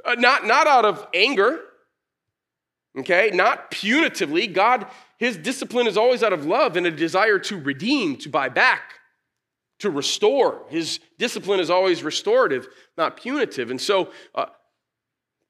Uh, 0.03 0.15
not, 0.15 0.47
not 0.47 0.67
out 0.67 0.87
of 0.87 1.07
anger, 1.13 1.61
okay? 2.99 3.31
Not 3.35 3.71
punitively. 3.71 4.51
God, 4.51 4.87
his 5.19 5.37
discipline 5.37 5.87
is 5.87 5.99
always 5.99 6.23
out 6.23 6.33
of 6.33 6.47
love 6.47 6.79
and 6.79 6.87
a 6.87 6.91
desire 6.91 7.39
to 7.41 7.59
redeem, 7.59 8.17
to 8.17 8.31
buy 8.31 8.49
back 8.49 9.00
to 9.81 9.91
restore. 9.91 10.63
His 10.69 11.01
discipline 11.19 11.61
is 11.61 11.71
always 11.71 12.03
restorative, 12.03 12.69
not 12.97 13.17
punitive. 13.17 13.71
And 13.71 13.81
so, 13.81 14.11
uh, 14.35 14.47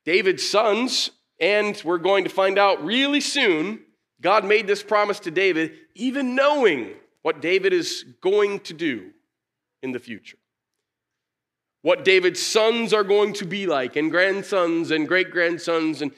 David's 0.04 0.48
sons, 0.48 1.10
and 1.38 1.80
we're 1.84 1.98
going 1.98 2.24
to 2.24 2.30
find 2.30 2.58
out 2.58 2.84
really 2.84 3.20
soon, 3.20 3.80
God 4.20 4.44
made 4.44 4.66
this 4.66 4.82
promise 4.82 5.20
to 5.20 5.30
David, 5.30 5.72
even 5.94 6.34
knowing 6.34 6.94
what 7.22 7.40
David 7.40 7.72
is 7.72 8.04
going 8.22 8.60
to 8.60 8.74
do 8.74 9.10
in 9.82 9.92
the 9.92 9.98
future. 9.98 10.38
What 11.82 12.04
David's 12.04 12.42
sons 12.42 12.92
are 12.92 13.04
going 13.04 13.32
to 13.34 13.46
be 13.46 13.66
like, 13.66 13.96
and 13.96 14.10
grandsons 14.10 14.90
and 14.90 15.08
great 15.08 15.30
grandsons. 15.30 16.02
And 16.02 16.12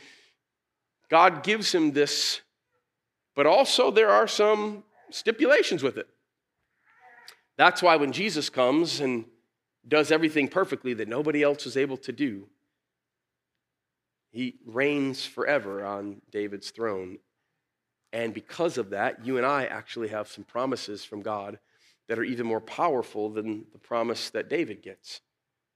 God 1.09 1.45
gives 1.45 1.73
him 1.73 1.93
this, 1.93 2.41
but 3.37 3.47
also 3.47 3.91
there 3.91 4.11
are 4.11 4.27
some 4.27 4.83
stipulations 5.11 5.83
with 5.83 5.97
it. 5.97 6.09
That's 7.57 7.83
why 7.83 7.97
when 7.97 8.13
Jesus 8.13 8.49
comes 8.49 9.01
and 9.01 9.25
does 9.87 10.11
everything 10.11 10.49
perfectly 10.49 10.95
that 10.95 11.09
nobody 11.09 11.43
else 11.43 11.67
is 11.67 11.77
able 11.77 11.97
to 11.99 12.13
do, 12.13 12.49
he 14.31 14.57
reigns 14.65 15.27
forever 15.27 15.85
on 15.85 16.23
David's 16.31 16.71
throne. 16.71 17.19
And 18.13 18.33
because 18.33 18.79
of 18.79 18.91
that, 18.91 19.27
you 19.27 19.37
and 19.37 19.47
I 19.47 19.67
actually 19.67 20.09
have 20.09 20.29
some 20.29 20.45
promises 20.45 21.05
from 21.05 21.23
God 21.23 21.59
that 22.09 22.19
are 22.19 22.25
even 22.25 22.47
more 22.47 22.61
powerful 22.61 23.29
than 23.31 23.67
the 23.73 23.79
promise 23.79 24.31
that 24.31 24.49
David 24.49 24.83
gets. 24.83 25.21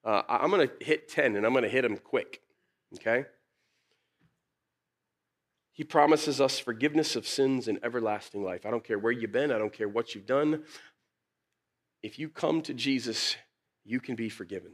Uh, 0.04 0.22
I'm 0.28 0.50
going 0.50 0.68
to 0.68 0.84
hit 0.84 1.08
10 1.08 1.36
and 1.36 1.44
I'm 1.44 1.52
going 1.52 1.64
to 1.64 1.68
hit 1.68 1.82
them 1.82 1.96
quick, 1.96 2.40
okay? 2.94 3.26
He 5.72 5.84
promises 5.84 6.40
us 6.40 6.58
forgiveness 6.58 7.16
of 7.16 7.26
sins 7.26 7.68
and 7.68 7.78
everlasting 7.82 8.42
life. 8.42 8.64
I 8.64 8.70
don't 8.70 8.84
care 8.84 8.98
where 8.98 9.12
you've 9.12 9.32
been, 9.32 9.52
I 9.52 9.58
don't 9.58 9.72
care 9.72 9.88
what 9.88 10.14
you've 10.14 10.26
done 10.26 10.62
if 12.02 12.18
you 12.18 12.28
come 12.28 12.62
to 12.62 12.74
Jesus, 12.74 13.36
you 13.84 14.00
can 14.00 14.14
be 14.14 14.28
forgiven. 14.28 14.72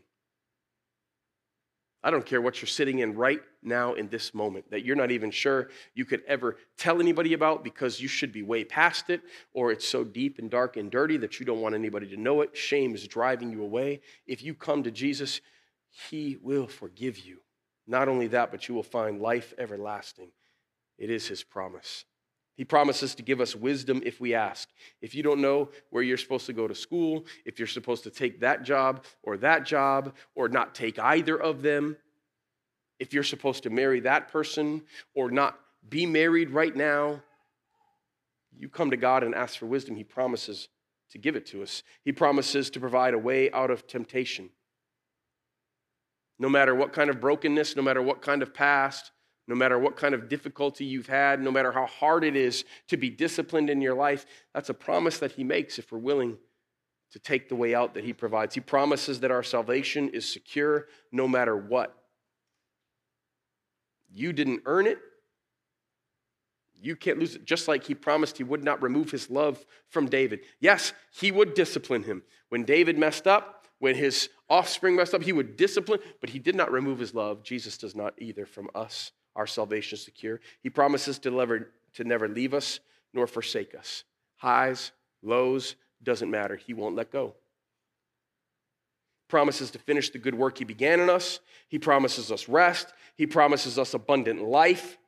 I 2.05 2.11
don't 2.11 2.27
care 2.27 2.41
what 2.41 2.61
you're 2.61 2.67
sitting 2.67 2.99
in 2.99 3.15
right 3.15 3.41
now 3.63 3.95
in 3.95 4.09
this 4.09 4.35
moment 4.35 4.69
that 4.73 4.85
you're 4.85 4.97
not 4.97 5.13
even 5.13 5.31
sure 5.31 5.69
you 5.95 6.05
could 6.05 6.23
ever 6.27 6.57
tell 6.77 7.01
anybody 7.01 7.33
about 7.33 7.63
because 7.63 8.01
you 8.01 8.09
should 8.09 8.33
be 8.33 8.43
way 8.43 8.65
past 8.65 9.09
it, 9.09 9.21
or 9.55 9.71
it's 9.71 9.87
so 9.87 10.03
deep 10.03 10.39
and 10.41 10.51
dark 10.51 10.77
and 10.77 10.91
dirty 10.91 11.17
that 11.19 11.39
you 11.39 11.47
don't 11.47 11.61
want 11.61 11.77
anybody 11.77 12.09
to 12.09 12.17
know 12.17 12.41
it. 12.41 12.57
Shame 12.57 12.95
is 12.95 13.07
driving 13.07 13.53
you 13.53 13.63
away. 13.63 14.01
If 14.27 14.43
you 14.43 14.55
come 14.55 14.83
to 14.83 14.91
Jesus, 14.91 15.41
He 15.91 16.37
will 16.43 16.67
forgive 16.67 17.19
you. 17.19 17.39
Not 17.87 18.09
only 18.09 18.27
that, 18.29 18.51
but 18.51 18.69
you 18.69 18.75
will 18.75 18.83
find 18.83 19.21
life 19.21 19.55
everlasting. 19.57 20.33
It 20.99 21.09
is 21.09 21.29
His 21.29 21.45
promise. 21.45 22.05
He 22.55 22.65
promises 22.65 23.15
to 23.15 23.23
give 23.23 23.41
us 23.41 23.57
wisdom 23.57 24.03
if 24.05 24.21
we 24.21 24.35
ask. 24.35 24.69
If 25.01 25.15
you 25.15 25.23
don't 25.23 25.41
know 25.41 25.71
where 25.91 26.03
you're 26.03 26.19
supposed 26.19 26.47
to 26.47 26.53
go 26.53 26.69
to 26.69 26.75
school, 26.75 27.25
if 27.47 27.59
you're 27.59 27.67
supposed 27.67 28.05
to 28.05 28.11
take 28.11 28.41
that 28.41 28.63
job 28.63 29.05
or 29.23 29.39
that 29.39 29.65
job, 29.65 30.15
or 30.35 30.49
not 30.49 30.75
take 30.75 30.99
either 30.99 31.41
of 31.41 31.63
them, 31.63 31.97
if 32.99 33.15
you're 33.15 33.23
supposed 33.23 33.63
to 33.63 33.71
marry 33.71 34.01
that 34.01 34.31
person 34.31 34.83
or 35.15 35.31
not 35.31 35.59
be 35.89 36.05
married 36.07 36.51
right 36.51 36.77
now, 36.77 37.23
you 38.57 38.69
come 38.69 38.91
to 38.91 38.97
God 38.97 39.23
and 39.23 39.35
ask 39.35 39.59
for 39.59 39.67
wisdom. 39.67 39.97
He 39.97 40.05
promises 40.05 40.69
to 41.11 41.19
give 41.19 41.37
it 41.37 41.47
to 41.47 41.63
us. 41.63 41.83
He 42.05 42.13
promises 42.13 42.71
to 42.71 42.81
provide 42.81 43.15
a 43.15 43.19
way 43.19 43.51
out 43.53 43.71
of 43.71 43.87
temptation. 43.87 44.51
No 46.39 46.49
matter 46.49 46.75
what 46.75 46.93
kind 46.93 47.09
of 47.09 47.21
brokenness, 47.21 47.77
no 47.77 47.83
matter 47.83 48.03
what 48.03 48.21
kind 48.21 48.43
of 48.43 48.53
past, 48.53 49.12
no 49.49 49.55
matter 49.55 49.79
what 49.79 49.97
kind 49.97 50.15
of 50.15 50.29
difficulty 50.29 50.85
you've 50.85 51.09
had, 51.09 51.43
no 51.43 51.51
matter 51.51 51.73
how 51.73 51.87
hard 51.87 52.25
it 52.25 52.37
is 52.37 52.65
to 52.89 52.97
be 52.97 53.11
disciplined 53.11 53.71
in 53.71 53.81
your 53.81 53.95
life, 53.95 54.25
that's 54.55 54.69
a 54.69 54.75
promise 54.75 55.19
that 55.19 55.33
He 55.33 55.45
makes 55.45 55.79
if 55.79 55.91
we're 55.91 55.99
willing 55.99 56.39
to 57.11 57.19
take 57.19 57.49
the 57.49 57.57
way 57.57 57.75
out 57.75 57.95
that 57.95 58.05
He 58.05 58.13
provides. 58.13 58.55
He 58.55 58.61
promises 58.61 59.21
that 59.21 59.31
our 59.31 59.43
salvation 59.43 60.09
is 60.11 60.31
secure 60.31 60.87
no 61.11 61.27
matter 61.27 61.57
what. 61.57 61.97
You 64.15 64.33
didn't 64.33 64.63
earn 64.67 64.87
it. 64.87 64.99
You 66.81 66.97
can't 66.97 67.19
lose 67.19 67.37
it. 67.37 67.45
Just 67.45 67.69
like 67.69 67.85
he 67.85 67.95
promised 67.95 68.39
he 68.39 68.45
would 68.45 68.65
not 68.65 68.83
remove 68.83 69.11
his 69.11 69.31
love 69.31 69.65
from 69.89 70.07
David. 70.07 70.41
Yes, 70.59 70.93
he 71.13 71.31
would 71.31 71.55
discipline 71.55 72.03
him. 72.03 72.25
When 72.49 72.65
David 72.65 72.99
messed 72.99 73.29
up, 73.29 73.69
when 73.79 73.95
his 73.95 74.29
offspring 74.51 74.97
messed 74.97 75.15
up, 75.15 75.23
he 75.23 75.33
would 75.33 75.57
discipline, 75.57 76.01
but 76.21 76.31
he 76.31 76.41
did 76.41 76.57
not 76.57 76.73
remove 76.73 76.99
his 76.99 77.15
love. 77.15 77.45
Jesus 77.45 77.79
does 77.79 77.95
not 77.95 78.15
either 78.19 78.47
from 78.47 78.69
us 78.75 79.13
our 79.35 79.47
salvation 79.47 79.99
secure. 79.99 80.41
He 80.63 80.71
promises 80.71 81.19
to 81.21 81.31
never, 81.31 81.71
to 81.95 82.05
never 82.05 82.29
leave 82.29 82.55
us 82.55 82.81
nor 83.15 83.27
forsake 83.27 83.75
us. 83.75 84.05
Highs, 84.37 84.93
lows, 85.23 85.77
doesn't 86.03 86.31
matter. 86.31 86.57
He 86.57 86.75
won't 86.75 86.97
let 86.97 87.11
go. 87.11 87.35
promises 89.29 89.71
to 89.71 89.79
finish 89.79 90.11
the 90.11 90.19
good 90.19 90.35
work 90.35 90.59
He 90.59 90.65
began 90.65 91.01
in 91.01 91.09
us. 91.09 91.41
He 91.69 91.79
promises 91.79 92.31
us 92.31 92.49
rest. 92.49 92.93
He 93.17 93.27
promises 93.27 93.79
us 93.79 93.95
abundant 93.95 94.43
life 94.43 94.99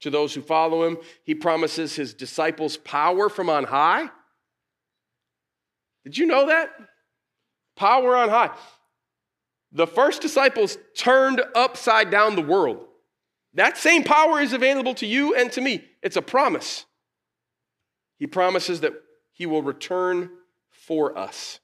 to 0.00 0.10
those 0.10 0.34
who 0.34 0.40
follow 0.40 0.86
Him. 0.86 0.96
He 1.22 1.34
promises 1.34 1.94
His 1.94 2.14
disciples 2.14 2.78
power 2.78 3.28
from 3.28 3.50
on 3.50 3.64
high. 3.64 4.08
Did 6.04 6.16
you 6.16 6.26
know 6.26 6.46
that? 6.46 6.70
Power 7.76 8.16
on 8.16 8.30
high. 8.30 8.50
The 9.72 9.86
first 9.86 10.22
disciples 10.22 10.78
turned 10.96 11.42
upside 11.54 12.10
down 12.10 12.36
the 12.36 12.42
world. 12.42 12.87
That 13.54 13.78
same 13.78 14.04
power 14.04 14.40
is 14.40 14.52
available 14.52 14.94
to 14.94 15.06
you 15.06 15.34
and 15.34 15.50
to 15.52 15.60
me. 15.60 15.84
It's 16.02 16.16
a 16.16 16.22
promise. 16.22 16.84
He 18.18 18.26
promises 18.26 18.80
that 18.80 18.92
He 19.32 19.46
will 19.46 19.62
return 19.62 20.30
for 20.70 21.16
us. 21.16 21.60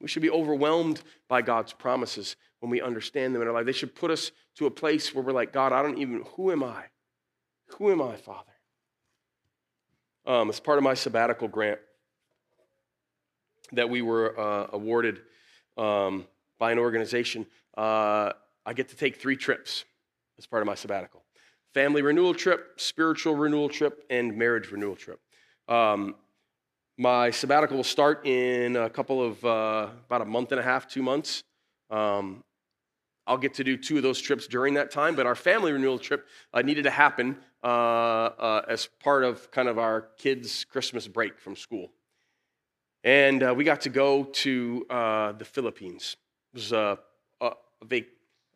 We 0.00 0.08
should 0.08 0.22
be 0.22 0.30
overwhelmed 0.30 1.00
by 1.28 1.42
God's 1.42 1.72
promises 1.72 2.36
when 2.60 2.70
we 2.70 2.80
understand 2.80 3.34
them 3.34 3.42
in 3.42 3.48
our 3.48 3.54
life. 3.54 3.66
They 3.66 3.72
should 3.72 3.94
put 3.94 4.10
us 4.10 4.32
to 4.56 4.66
a 4.66 4.70
place 4.70 5.14
where 5.14 5.24
we're 5.24 5.32
like, 5.32 5.52
God, 5.52 5.72
I 5.72 5.82
don't 5.82 5.98
even, 5.98 6.24
who 6.36 6.50
am 6.50 6.62
I? 6.62 6.84
Who 7.78 7.90
am 7.90 8.02
I, 8.02 8.16
Father? 8.16 8.52
Um, 10.26 10.48
as 10.48 10.60
part 10.60 10.78
of 10.78 10.84
my 10.84 10.94
sabbatical 10.94 11.48
grant 11.48 11.78
that 13.72 13.88
we 13.88 14.02
were 14.02 14.38
uh, 14.38 14.68
awarded 14.72 15.20
um, 15.76 16.26
by 16.58 16.72
an 16.72 16.78
organization, 16.78 17.46
uh, 17.76 18.32
I 18.66 18.72
get 18.72 18.88
to 18.88 18.96
take 18.96 19.16
three 19.16 19.36
trips 19.36 19.84
as 20.38 20.46
part 20.46 20.62
of 20.62 20.66
my 20.66 20.74
sabbatical 20.74 21.24
family 21.74 22.02
renewal 22.02 22.32
trip, 22.32 22.74
spiritual 22.76 23.34
renewal 23.34 23.68
trip, 23.68 24.04
and 24.08 24.36
marriage 24.36 24.70
renewal 24.70 24.94
trip. 24.94 25.18
Um, 25.68 26.14
my 26.96 27.32
sabbatical 27.32 27.76
will 27.76 27.84
start 27.84 28.24
in 28.24 28.76
a 28.76 28.88
couple 28.88 29.20
of, 29.20 29.44
uh, 29.44 29.88
about 30.06 30.22
a 30.22 30.24
month 30.24 30.52
and 30.52 30.60
a 30.60 30.62
half, 30.62 30.86
two 30.86 31.02
months. 31.02 31.42
Um, 31.90 32.44
I'll 33.26 33.38
get 33.38 33.54
to 33.54 33.64
do 33.64 33.76
two 33.76 33.96
of 33.96 34.04
those 34.04 34.20
trips 34.20 34.46
during 34.46 34.74
that 34.74 34.92
time, 34.92 35.16
but 35.16 35.26
our 35.26 35.34
family 35.34 35.72
renewal 35.72 35.98
trip 35.98 36.28
uh, 36.52 36.62
needed 36.62 36.84
to 36.84 36.90
happen 36.90 37.36
uh, 37.64 37.66
uh 37.66 38.62
as 38.68 38.88
part 39.02 39.24
of 39.24 39.50
kind 39.50 39.68
of 39.68 39.78
our 39.78 40.02
kids' 40.18 40.64
Christmas 40.64 41.08
break 41.08 41.38
from 41.38 41.56
school. 41.56 41.90
And 43.02 43.42
uh, 43.42 43.54
we 43.56 43.64
got 43.64 43.80
to 43.82 43.88
go 43.88 44.24
to 44.24 44.86
uh, 44.90 45.32
the 45.32 45.44
Philippines. 45.44 46.16
It 46.52 46.56
was 46.56 46.72
a, 46.72 46.98
a, 47.40 47.52
a, 47.80 47.84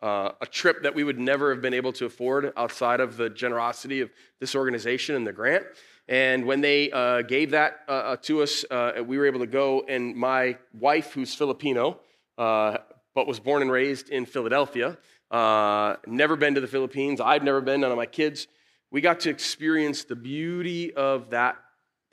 a 0.00 0.46
trip 0.50 0.82
that 0.82 0.94
we 0.94 1.04
would 1.04 1.18
never 1.18 1.52
have 1.52 1.60
been 1.60 1.74
able 1.74 1.92
to 1.92 2.06
afford 2.06 2.52
outside 2.56 3.00
of 3.00 3.16
the 3.16 3.28
generosity 3.28 4.00
of 4.00 4.10
this 4.40 4.54
organization 4.54 5.16
and 5.16 5.26
the 5.26 5.32
grant. 5.32 5.64
And 6.08 6.46
when 6.46 6.62
they 6.62 6.90
uh, 6.90 7.22
gave 7.22 7.50
that 7.50 7.80
uh, 7.86 7.92
uh, 7.92 8.16
to 8.22 8.42
us, 8.42 8.64
uh, 8.70 9.02
we 9.06 9.18
were 9.18 9.26
able 9.26 9.40
to 9.40 9.46
go. 9.46 9.84
And 9.86 10.16
my 10.16 10.56
wife, 10.72 11.12
who's 11.12 11.34
Filipino, 11.34 12.00
uh, 12.38 12.78
but 13.14 13.26
was 13.26 13.38
born 13.38 13.60
and 13.60 13.70
raised 13.70 14.08
in 14.08 14.24
Philadelphia, 14.24 14.96
uh, 15.30 15.96
never 16.06 16.34
been 16.34 16.54
to 16.54 16.62
the 16.62 16.66
Philippines. 16.66 17.20
I've 17.20 17.42
never 17.42 17.60
been, 17.60 17.82
none 17.82 17.90
of 17.90 17.98
my 17.98 18.06
kids. 18.06 18.46
We 18.90 19.02
got 19.02 19.20
to 19.20 19.30
experience 19.30 20.04
the 20.04 20.16
beauty 20.16 20.94
of 20.94 21.30
that 21.30 21.56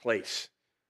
place. 0.02 0.50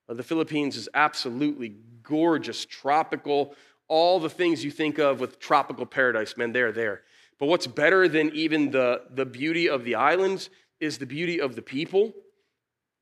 the 0.09 0.23
Philippines 0.23 0.75
is 0.75 0.89
absolutely 0.95 1.75
gorgeous, 2.01 2.65
tropical, 2.65 3.53
all 3.87 4.19
the 4.19 4.29
things 4.29 4.63
you 4.63 4.71
think 4.71 4.99
of 4.99 5.19
with 5.19 5.39
tropical 5.39 5.85
paradise, 5.85 6.37
man, 6.37 6.51
they're 6.51 6.71
there. 6.71 7.01
But 7.39 7.47
what's 7.47 7.67
better 7.67 8.07
than 8.07 8.31
even 8.33 8.71
the, 8.71 9.03
the 9.11 9.25
beauty 9.25 9.69
of 9.69 9.83
the 9.83 9.95
islands 9.95 10.49
is 10.79 10.97
the 10.97 11.05
beauty 11.05 11.39
of 11.39 11.55
the 11.55 11.61
people 11.61 12.13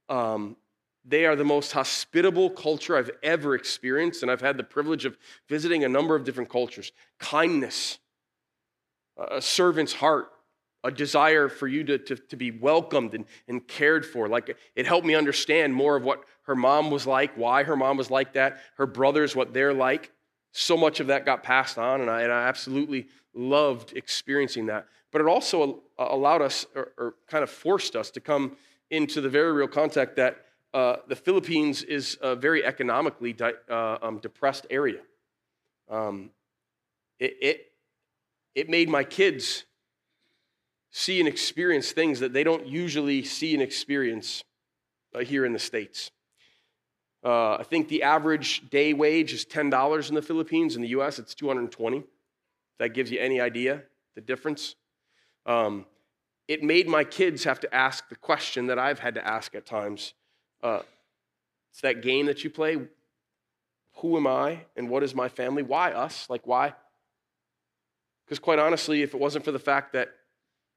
um, 0.10 0.58
they 1.06 1.26
are 1.26 1.36
the 1.36 1.44
most 1.44 1.72
hospitable 1.72 2.50
culture 2.50 2.98
I've 2.98 3.12
ever 3.22 3.56
experienced, 3.56 4.22
and 4.22 4.32
I've 4.32 4.42
had 4.42 4.58
the 4.58 4.64
privilege 4.64 5.06
of 5.06 5.18
visiting 5.50 5.84
a 5.84 5.90
number 5.90 6.16
of 6.16 6.24
different 6.24 6.50
cultures. 6.50 6.92
Kindness, 7.20 8.00
a 9.18 9.42
servant's 9.42 9.94
heart, 9.94 10.30
a 10.86 10.92
desire 10.92 11.50
for 11.50 11.68
you 11.68 11.84
to, 11.84 11.98
to, 11.98 12.16
to 12.16 12.36
be 12.38 12.52
welcomed 12.52 13.14
and, 13.16 13.26
and 13.48 13.68
cared 13.68 14.06
for. 14.06 14.30
Like 14.30 14.56
it 14.76 14.86
helped 14.86 15.06
me 15.06 15.16
understand 15.16 15.74
more 15.74 15.98
of 15.98 16.04
what 16.04 16.24
her 16.44 16.56
mom 16.56 16.90
was 16.90 17.06
like, 17.06 17.36
why 17.36 17.64
her 17.64 17.76
mom 17.76 17.98
was 17.98 18.10
like 18.10 18.34
that, 18.34 18.60
her 18.78 18.86
brothers, 18.86 19.36
what 19.36 19.54
they're 19.54 19.74
like. 19.74 20.12
So 20.54 20.78
much 20.78 21.00
of 21.00 21.08
that 21.08 21.26
got 21.26 21.42
passed 21.44 21.78
on, 21.78 22.00
and 22.00 22.10
I, 22.10 22.22
and 22.22 22.32
I 22.32 22.48
absolutely 22.48 23.08
loved 23.34 23.94
experiencing 23.98 24.68
that. 24.68 24.86
But 25.12 25.22
it 25.22 25.28
also 25.28 25.82
allowed 25.98 26.42
us, 26.42 26.66
or, 26.76 26.92
or 26.98 27.16
kind 27.28 27.44
of 27.44 27.50
forced 27.50 27.96
us, 27.96 28.12
to 28.12 28.20
come 28.20 28.56
into 28.92 29.20
the 29.20 29.30
very 29.30 29.52
real 29.52 29.68
context 29.68 30.16
that 30.16 30.38
uh, 30.74 30.98
the 31.08 31.16
Philippines 31.16 31.84
is 31.84 32.18
a 32.22 32.36
very 32.36 32.64
economically 32.64 33.34
di- 33.34 33.54
uh, 33.70 33.98
um, 34.02 34.20
depressed 34.20 34.68
area. 34.70 35.02
Um, 35.90 36.30
it, 37.20 37.38
it, 37.42 37.72
it 38.54 38.70
made 38.70 38.90
my 38.90 39.04
kids 39.04 39.66
see 40.92 41.20
and 41.20 41.28
experience 41.28 41.92
things 41.92 42.20
that 42.20 42.34
they 42.34 42.44
don't 42.44 42.68
usually 42.68 43.24
see 43.24 43.54
and 43.56 43.64
experience 43.64 44.44
uh, 45.16 45.20
here 45.20 45.46
in 45.46 45.54
the 45.54 45.60
States. 45.60 46.12
Uh, 47.24 47.56
I 47.56 47.64
think 47.64 47.88
the 47.88 48.04
average 48.04 48.70
day 48.70 48.94
wage 48.94 49.32
is 49.32 49.46
$10 49.46 50.10
in 50.10 50.16
the 50.16 50.22
Philippines. 50.22 50.76
In 50.76 50.82
the 50.82 50.90
US, 50.90 51.20
it's 51.20 51.34
220 51.34 52.04
That 52.80 52.90
gives 52.90 53.12
you 53.12 53.20
any 53.20 53.40
idea 53.40 53.84
the 54.16 54.22
difference. 54.22 54.76
Um, 55.46 55.86
it 56.48 56.64
made 56.64 56.88
my 56.88 57.04
kids 57.04 57.46
have 57.46 57.60
to 57.62 57.74
ask 57.74 58.10
the 58.10 58.16
question 58.16 58.68
that 58.68 58.78
I've 58.78 59.00
had 59.00 59.16
to 59.16 59.26
ask 59.26 59.56
at 59.56 59.66
times. 59.66 60.14
Uh, 60.62 60.82
it's 61.72 61.82
that 61.82 62.02
game 62.02 62.26
that 62.26 62.44
you 62.44 62.50
play. 62.50 62.78
Who 63.98 64.18
am 64.18 64.28
I 64.28 64.66
and 64.76 64.90
what 64.90 65.04
is 65.04 65.16
my 65.16 65.30
family? 65.30 65.64
Why 65.64 65.92
us? 65.92 66.30
Like, 66.30 66.46
why? 66.46 66.74
Because, 68.26 68.40
quite 68.40 68.60
honestly, 68.60 69.02
if 69.02 69.14
it 69.14 69.20
wasn't 69.20 69.46
for 69.46 69.52
the 69.52 69.60
fact 69.60 69.94
that 69.94 70.10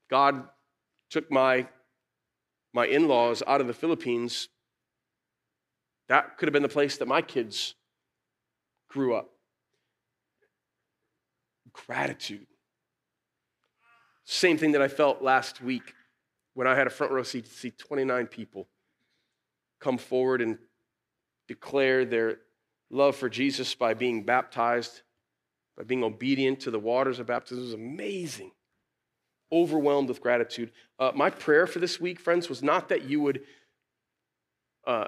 God 0.09 0.45
took 1.11 1.31
my, 1.31 1.67
my 2.73 2.87
in 2.87 3.09
laws 3.09 3.43
out 3.47 3.61
of 3.61 3.67
the 3.67 3.75
Philippines, 3.75 4.49
that 6.09 6.39
could 6.39 6.49
have 6.49 6.53
been 6.53 6.63
the 6.63 6.69
place 6.69 6.99
that 6.99 7.09
my 7.09 7.23
kids 7.23 7.75
grew 8.89 9.15
up. 9.15 9.31
Gratitude. 11.73 12.47
Same 14.25 14.59
thing 14.59 14.73
that 14.73 14.83
I 14.83 14.89
felt 14.89 15.23
last 15.23 15.61
week 15.61 15.95
when 16.55 16.67
I 16.67 16.75
had 16.75 16.87
a 16.87 16.91
front 16.91 17.13
row 17.13 17.23
seat 17.23 17.45
to 17.45 17.51
see 17.51 17.71
29 17.71 18.27
people 18.27 18.69
come 19.81 19.99
forward 19.99 20.41
and 20.41 20.59
declare 21.49 22.05
their 22.05 22.39
love 22.91 23.17
for 23.17 23.29
Jesus 23.29 23.75
by 23.75 23.95
being 23.95 24.23
baptized, 24.23 25.03
by 25.77 25.85
being 25.85 26.03
obedient 26.03 26.61
to 26.61 26.71
the 26.71 26.79
waters 26.79 27.19
of 27.19 27.27
baptism. 27.27 27.59
It 27.59 27.67
was 27.67 27.75
amazing. 27.75 28.53
Overwhelmed 29.53 30.09
with 30.09 30.21
gratitude. 30.21 30.73
Uh, 30.99 31.13
my 31.15 31.31
prayer 31.31 31.67
for 31.67 31.79
this 31.79 32.01
week, 32.01 32.19
friends, 32.19 32.49
was 32.49 32.63
not 32.63 32.89
that 32.89 33.03
you 33.03 33.21
would 33.21 33.43
uh, 34.87 35.07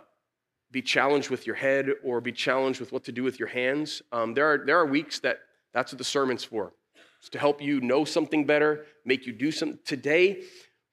be 0.70 0.82
challenged 0.82 1.30
with 1.30 1.46
your 1.46 1.56
head 1.56 1.88
or 2.04 2.20
be 2.20 2.32
challenged 2.32 2.80
with 2.80 2.92
what 2.92 3.04
to 3.04 3.12
do 3.12 3.22
with 3.22 3.38
your 3.38 3.48
hands. 3.48 4.02
Um, 4.12 4.34
there, 4.34 4.52
are, 4.52 4.64
there 4.66 4.78
are 4.78 4.86
weeks 4.86 5.20
that 5.20 5.38
that's 5.72 5.92
what 5.92 5.98
the 5.98 6.04
sermon's 6.04 6.44
for. 6.44 6.72
It's 7.20 7.30
to 7.30 7.38
help 7.38 7.60
you 7.62 7.80
know 7.80 8.04
something 8.04 8.44
better, 8.44 8.86
make 9.04 9.26
you 9.26 9.32
do 9.32 9.50
something. 9.50 9.78
Today, 9.84 10.42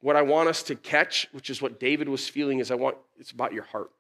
what 0.02 0.16
I 0.16 0.22
want 0.22 0.50
us 0.50 0.64
to 0.64 0.76
catch, 0.76 1.28
which 1.32 1.50
is 1.50 1.62
what 1.62 1.80
David 1.80 2.10
was 2.10 2.28
feeling, 2.28 2.60
is 2.60 2.72
I 2.72 2.76
want 2.76 2.98
it's 3.20 3.32
about 3.32 3.54
your 3.54 3.64
heart. 3.64 3.92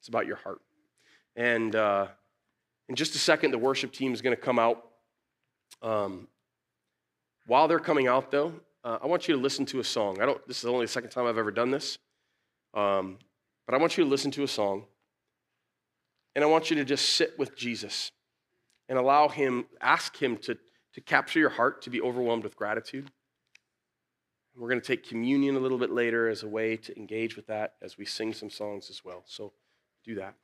It's 0.00 0.08
about 0.08 0.26
your 0.26 0.36
heart. 0.36 0.60
And 1.36 1.74
uh, 1.74 2.08
in 2.88 2.94
just 2.94 3.14
a 3.14 3.18
second, 3.18 3.50
the 3.50 3.58
worship 3.58 3.92
team 3.92 4.12
is 4.12 4.22
going 4.22 4.34
to 4.34 4.40
come 4.40 4.58
out. 4.58 4.84
Um, 5.82 6.28
while 7.46 7.68
they're 7.68 7.78
coming 7.78 8.08
out, 8.08 8.30
though, 8.30 8.52
uh, 8.84 8.98
I 9.02 9.06
want 9.06 9.28
you 9.28 9.34
to 9.34 9.40
listen 9.40 9.64
to 9.66 9.80
a 9.80 9.84
song. 9.84 10.20
I 10.20 10.26
don't. 10.26 10.46
This 10.46 10.58
is 10.58 10.64
only 10.64 10.84
the 10.84 10.92
second 10.92 11.10
time 11.10 11.26
I've 11.26 11.38
ever 11.38 11.50
done 11.50 11.70
this, 11.70 11.98
um, 12.74 13.18
but 13.68 13.74
I 13.74 13.78
want 13.78 13.98
you 13.98 14.04
to 14.04 14.08
listen 14.08 14.30
to 14.30 14.44
a 14.44 14.48
song, 14.48 14.86
and 16.34 16.42
I 16.42 16.46
want 16.48 16.70
you 16.70 16.76
to 16.76 16.86
just 16.86 17.10
sit 17.10 17.38
with 17.38 17.54
Jesus 17.54 18.10
and 18.88 18.98
allow 18.98 19.28
Him, 19.28 19.66
ask 19.82 20.16
Him 20.16 20.38
to 20.38 20.56
to 20.94 21.00
capture 21.02 21.38
your 21.38 21.50
heart, 21.50 21.82
to 21.82 21.90
be 21.90 22.00
overwhelmed 22.00 22.42
with 22.42 22.56
gratitude. 22.56 23.10
We're 24.56 24.70
going 24.70 24.80
to 24.80 24.86
take 24.86 25.06
communion 25.06 25.54
a 25.54 25.60
little 25.60 25.78
bit 25.78 25.90
later 25.90 26.28
as 26.28 26.42
a 26.42 26.48
way 26.48 26.76
to 26.78 26.96
engage 26.96 27.36
with 27.36 27.46
that 27.48 27.74
as 27.82 27.98
we 27.98 28.04
sing 28.04 28.32
some 28.32 28.50
songs 28.50 28.88
as 28.90 29.04
well. 29.04 29.22
So 29.26 29.52
do 30.04 30.14
that. 30.16 30.34